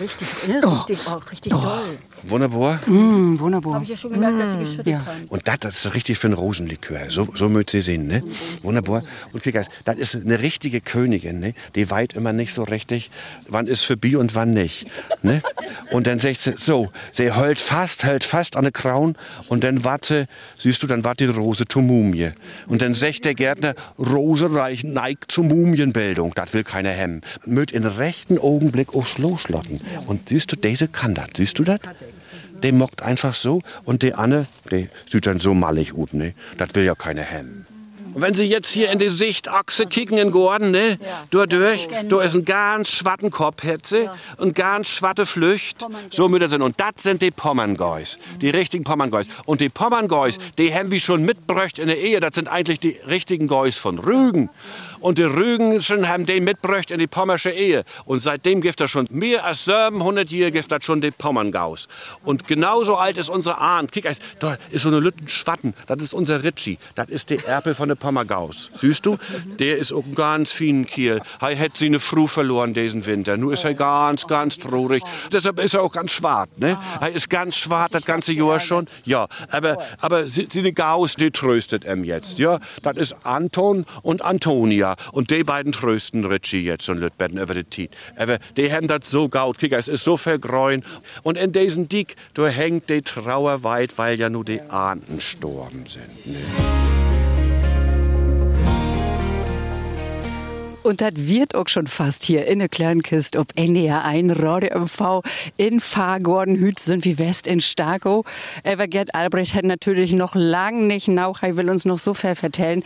Richtig, 0.00 0.28
ne? 0.48 0.54
richtig, 0.54 0.98
oh, 1.06 1.20
richtig 1.30 1.50
doll. 1.50 1.98
Wunderbar. 2.24 2.80
mm, 2.86 3.38
wunderbar. 3.38 3.74
Habe 3.74 3.84
ich 3.84 3.90
ja 3.90 3.96
schon 3.96 4.12
gemerkt, 4.12 4.40
dass 4.40 4.52
sie 4.52 4.58
geschüttelt 4.58 4.86
ja. 4.86 5.06
haben. 5.06 5.24
Und 5.28 5.46
das, 5.48 5.58
das 5.60 5.84
ist 5.84 5.94
richtig 5.94 6.18
für 6.18 6.28
ein 6.28 6.32
Rosenlikör. 6.32 7.10
So, 7.10 7.28
so 7.34 7.48
mögt 7.48 7.70
sie 7.70 7.80
sehen, 7.80 8.06
ne? 8.06 8.22
Wunderbar. 8.62 9.02
Und 9.32 9.42
Kickers, 9.42 9.66
das 9.84 9.96
ist 9.96 10.14
eine 10.14 10.42
richtige 10.42 10.80
Königin, 10.80 11.40
ne? 11.40 11.54
Die 11.74 11.90
weit 11.90 12.14
immer 12.14 12.32
nicht 12.32 12.52
so 12.52 12.64
richtig, 12.64 13.10
wann 13.48 13.66
ist 13.66 13.84
für 13.84 13.96
Bi 13.96 14.16
und 14.16 14.34
wann 14.34 14.50
nicht, 14.50 14.86
ne? 15.22 15.42
Und 15.90 16.06
dann 16.06 16.18
sagt 16.18 16.40
sie, 16.40 16.54
so, 16.56 16.90
sie 17.12 17.32
hält 17.32 17.60
fast, 17.60 18.04
hält 18.04 18.24
fast 18.24 18.56
an 18.56 18.64
der 18.64 18.72
Kraun 18.72 19.16
und 19.48 19.64
dann 19.64 19.84
warte, 19.84 20.26
siehst 20.58 20.82
du, 20.82 20.86
dann 20.86 21.04
wart 21.04 21.20
die 21.20 21.26
Rose 21.26 21.64
zur 21.66 21.82
Mumie. 21.82 22.32
Und 22.66 22.82
dann 22.82 22.94
sagt 22.94 23.24
der 23.24 23.34
Gärtner, 23.34 23.74
Rose 23.98 24.52
reichen 24.52 24.92
neigt 24.92 25.30
zur 25.30 25.44
Mumienbildung. 25.44 26.32
Das 26.34 26.52
will 26.54 26.64
keiner 26.64 26.90
hemmen. 26.90 27.20
Mögt 27.44 27.72
in 27.72 27.84
rechten 27.84 28.38
Augenblick 28.38 28.94
aufs 28.94 29.18
Loslotten. 29.18 29.80
Und 30.06 30.28
siehst 30.28 30.52
du, 30.52 30.56
diese 30.56 30.88
kann 30.88 31.14
das, 31.14 31.28
siehst 31.36 31.58
du 31.58 31.64
das? 31.64 31.80
Der 32.62 32.72
mockt 32.72 33.02
einfach 33.02 33.34
so 33.34 33.60
und 33.84 34.02
die 34.02 34.14
Anne, 34.14 34.46
die 34.70 34.88
sieht 35.10 35.26
dann 35.26 35.40
so 35.40 35.52
mallig 35.54 35.94
ut, 35.94 36.14
ne? 36.14 36.34
Das 36.56 36.74
will 36.74 36.84
ja 36.84 36.94
keiner 36.94 37.22
hemmen. 37.22 37.66
Und 38.16 38.22
wenn 38.22 38.32
Sie 38.32 38.44
jetzt 38.44 38.70
hier 38.70 38.90
in 38.90 38.98
die 38.98 39.10
Sichtachse 39.10 39.84
kicken 39.84 40.16
in 40.16 40.30
Gordon, 40.30 40.70
ne? 40.70 40.98
Da 41.30 41.44
durch, 41.44 41.86
da 42.08 42.22
ist 42.22 42.34
ein 42.34 42.46
ganz 42.46 42.88
schwatten 42.88 43.30
Kopf, 43.30 43.62
Hetze, 43.62 44.10
und 44.38 44.54
ganz 44.54 44.88
schwatte 44.88 45.26
Flücht. 45.26 45.84
So 46.10 46.26
müssen 46.30 46.48
sind. 46.48 46.62
Und 46.62 46.80
das 46.80 47.02
sind 47.02 47.20
die 47.20 47.30
Pommerngeus. 47.30 48.18
Die 48.40 48.48
richtigen 48.48 48.84
Pommerngeus. 48.84 49.26
Und 49.44 49.60
die 49.60 49.68
Pommerngeus, 49.68 50.38
die 50.56 50.72
haben 50.72 50.90
wir 50.90 50.98
schon 50.98 51.26
mitbröcht 51.26 51.78
in 51.78 51.88
der 51.88 51.98
Ehe. 51.98 52.20
Das 52.20 52.34
sind 52.34 52.48
eigentlich 52.48 52.80
die 52.80 52.96
richtigen 53.06 53.48
Geus 53.48 53.76
von 53.76 53.98
Rügen. 53.98 54.48
Und 55.00 55.18
die 55.18 55.24
Rügen 55.24 55.82
schon 55.82 56.08
haben 56.08 56.26
den 56.26 56.44
mitbröcht 56.44 56.90
in 56.90 56.98
die 56.98 57.06
pommersche 57.06 57.50
Ehe. 57.50 57.84
Und 58.04 58.20
seitdem 58.20 58.60
gibt 58.60 58.80
er 58.80 58.88
schon 58.88 59.06
mehr 59.10 59.44
als 59.44 59.64
700 59.64 60.30
Jahre 60.30 60.52
gibt 60.52 60.70
das 60.70 60.84
schon 60.84 61.00
die 61.00 61.10
Pommerngaus. 61.10 61.88
Und 62.24 62.46
genauso 62.46 62.96
alt 62.96 63.16
ist 63.16 63.28
unsere 63.28 63.58
Ahn. 63.58 63.88
Kick, 63.88 64.06
eis, 64.06 64.18
da 64.38 64.56
ist 64.70 64.82
so 64.82 64.88
eine 64.88 65.00
Lütten 65.00 65.28
Schwatten. 65.28 65.74
Das 65.86 66.02
ist 66.02 66.14
unser 66.14 66.42
Ritchie. 66.42 66.78
Das 66.94 67.10
ist 67.10 67.30
der 67.30 67.46
Erpel 67.46 67.74
von 67.74 67.88
der 67.88 67.96
Pommergaus. 67.96 68.70
Siehst 68.76 69.06
du? 69.06 69.18
Der 69.58 69.76
ist 69.76 69.92
auch 69.92 70.04
ganz 70.14 70.52
feinen 70.52 70.86
Kiel. 70.86 71.20
Er 71.40 71.58
hat 71.58 71.76
sie 71.76 71.86
eine 71.86 72.00
Früh 72.00 72.28
verloren 72.28 72.74
diesen 72.74 73.06
Winter. 73.06 73.36
Nur 73.36 73.52
ist 73.52 73.64
er 73.64 73.74
ganz, 73.74 74.26
ganz 74.26 74.58
traurig. 74.58 75.02
Deshalb 75.32 75.58
ist 75.60 75.74
er 75.74 75.82
auch 75.82 75.92
ganz 75.92 76.12
schwarz. 76.12 76.50
Ne? 76.56 76.78
Er 77.00 77.10
ist 77.10 77.28
ganz 77.28 77.56
schwarz 77.56 77.92
das 77.92 78.04
ganze 78.04 78.32
Jahr 78.32 78.60
schon. 78.60 78.86
Ja, 79.04 79.26
aber, 79.50 79.78
aber 80.00 80.26
seine 80.26 80.72
Gaus, 80.72 81.16
die 81.16 81.30
tröstet 81.30 81.84
ihm 81.84 82.04
jetzt. 82.04 82.38
Ja, 82.38 82.60
das 82.82 82.96
ist 82.96 83.16
Anton 83.24 83.86
und 84.02 84.22
Antonia. 84.22 84.85
Und 85.12 85.30
die 85.30 85.42
beiden 85.42 85.72
trösten 85.72 86.24
Ritchie 86.24 86.62
jetzt 86.62 86.88
und 86.88 86.98
Lütbetten 86.98 87.38
über 87.38 87.54
die 87.54 87.64
Tiet. 87.64 87.90
Aber 88.16 88.38
die 88.56 88.72
haben 88.72 88.86
das 88.88 89.10
so 89.10 89.28
gaut. 89.28 89.58
Kick, 89.58 89.72
es 89.72 89.88
ist 89.88 90.04
so 90.04 90.16
vergreuen. 90.16 90.84
Und 91.22 91.36
in 91.36 91.52
diesem 91.52 91.88
Dick, 91.88 92.16
da 92.34 92.46
hängt 92.46 92.88
die 92.90 93.02
Trauer 93.02 93.62
weit, 93.62 93.98
weil 93.98 94.18
ja 94.18 94.28
nur 94.28 94.44
die 94.44 94.60
Ahnten 94.60 95.16
gestorben 95.16 95.84
sind. 95.86 96.26
Ne? 96.26 96.36
Und 100.86 101.00
das 101.00 101.14
wird 101.16 101.56
auch 101.56 101.66
schon 101.66 101.88
fast 101.88 102.22
hier 102.22 102.46
in 102.46 102.60
der 102.60 102.68
kleinen 102.68 103.02
Kiste 103.02 103.40
ob 103.40 103.48
NDR 103.56 104.04
1 104.04 104.40
Radio 104.40 104.78
MV 104.78 105.22
in 105.56 105.80
Fahrgorden 105.80 106.54
Hüt 106.54 106.78
sind 106.78 107.04
wie 107.04 107.18
West 107.18 107.48
in 107.48 107.60
Starkow. 107.60 108.24
Aber 108.62 108.86
Gerd 108.86 109.12
Albrecht 109.12 109.54
hat 109.54 109.64
natürlich 109.64 110.12
noch 110.12 110.36
lang 110.36 110.86
nicht 110.86 111.08
nach, 111.08 111.42
er 111.42 111.56
will 111.56 111.70
uns 111.70 111.86
noch 111.86 111.98
so 111.98 112.14
viel 112.14 112.36
vertellen. 112.36 112.84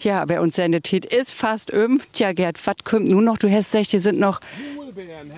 Ja, 0.00 0.22
aber 0.22 0.40
uns 0.40 0.56
seine 0.56 0.80
Tit 0.80 1.04
ist 1.04 1.34
fast 1.34 1.70
um. 1.70 2.00
Tja, 2.14 2.32
Gerd, 2.32 2.56
was 2.66 2.76
kommt 2.84 3.06
nun 3.06 3.24
noch? 3.24 3.36
Du 3.36 3.50
hast 3.50 3.72
gesagt, 3.72 3.90
hier 3.90 4.00
sind 4.00 4.18
noch 4.18 4.40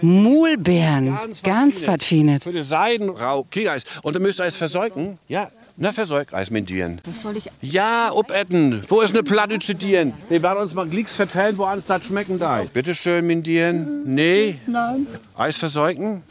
Mulbeeren. 0.00 1.18
Ganz 1.42 1.86
was 1.86 2.04
Fienes. 2.04 2.42
Für 2.42 2.52
die 2.52 2.62
Seidenrau, 2.62 3.44
Kiegeis. 3.50 3.84
Und 4.02 4.16
du 4.16 4.20
müsst 4.20 4.40
Eis 4.40 4.56
versäugen. 4.56 5.18
Ja, 5.28 5.48
na 5.76 5.92
versäugt 5.92 6.32
Eis 6.32 6.50
mit 6.50 6.68
Dieren. 6.68 7.00
Was 7.04 7.22
soll 7.22 7.36
ich? 7.36 7.50
Ja, 7.60 8.12
obetten. 8.12 8.80
Wo 8.86 9.00
ist 9.00 9.12
eine 9.12 9.24
Platte 9.24 9.58
zu 9.58 9.74
Dieren? 9.74 10.12
Die 10.30 10.40
werden 10.40 10.62
uns 10.62 10.72
mal 10.72 10.86
Glicks 10.86 11.16
vertellen, 11.16 11.58
wo 11.58 11.64
uns 11.64 11.84
das 11.86 12.04
schmecken 12.06 12.38
da. 12.38 12.62
Bitte 12.72 12.94
schön, 12.94 13.26
mit 13.26 13.44
Dieren. 13.44 14.04
Nee. 14.04 14.60
Nein. 14.68 15.06
Eis 15.36 15.56
versäugen? 15.56 16.22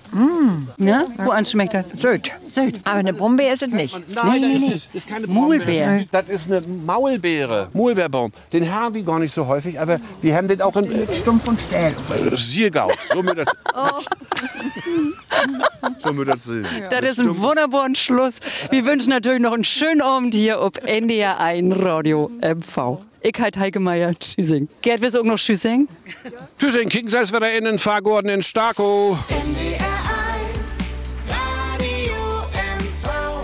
Ne? 0.77 1.07
Wo 1.17 1.31
eins 1.31 1.51
schmeckt 1.51 1.73
das? 1.73 1.86
Süd. 1.93 2.31
Süd. 2.47 2.79
Aber 2.86 2.99
eine 2.99 3.12
Brombeere 3.12 3.53
ist 3.53 3.63
es 3.63 3.69
nicht. 3.69 3.93
Nein, 4.15 4.41
nee, 4.41 4.51
das 4.53 4.62
nee. 4.62 4.75
Ist, 4.75 4.95
ist 4.95 5.07
keine. 5.09 5.27
Brombeere. 5.27 6.05
Das 6.09 6.29
ist 6.29 6.49
eine 6.49 6.62
Maulbeere. 6.62 7.69
Maulbeerbaum. 7.73 8.31
Den 8.53 8.73
haben 8.73 8.95
wir 8.95 9.03
gar 9.03 9.19
nicht 9.19 9.33
so 9.33 9.45
häufig, 9.45 9.77
aber 9.77 9.99
wir 10.21 10.36
haben 10.38 10.47
den 10.47 10.62
auch 10.62 10.75
in 10.77 10.89
Stumpf 11.13 11.45
und 11.49 11.59
Stähl. 11.59 11.93
Siergau. 12.38 12.89
So 13.13 13.21
mit 13.21 13.38
das. 13.38 13.47
so 16.04 16.13
mit 16.13 16.28
das 16.28 16.43
sehen. 16.43 16.65
Das 16.89 17.02
ist 17.02 17.19
ein 17.19 17.38
wunderbarer 17.39 17.95
Schluss. 17.95 18.39
Wir 18.69 18.86
wünschen 18.86 19.10
natürlich 19.10 19.41
noch 19.41 19.54
einen 19.54 19.63
schönen 19.63 20.02
Abend 20.02 20.34
hier 20.34 20.60
auf 20.60 20.73
NDR 20.84 21.39
1 21.39 21.76
Radio 21.80 22.30
MV. 22.41 22.99
Ich 23.21 23.39
heiße 23.39 23.60
Heike 23.60 23.80
Meier. 23.80 24.13
Tschüssing. 24.19 24.67
Gerd, 24.82 25.02
willst 25.02 25.15
du 25.15 25.21
auch 25.21 25.26
noch 25.26 25.38
Tschüssing? 25.38 25.88
Tschüssing, 26.60 26.89
kicken 26.89 27.10
Sie 27.10 27.17
es 27.17 27.32
wieder 27.32 27.56
in 27.56 27.65
den 27.65 27.78
Fahrgorden 27.78 28.30
in 28.30 28.41
Starkow. 28.41 29.17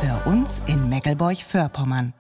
Für 0.02 0.30
uns 0.30 0.62
in 0.68 0.90
Meckelburg-Vorpommern. 0.90 2.14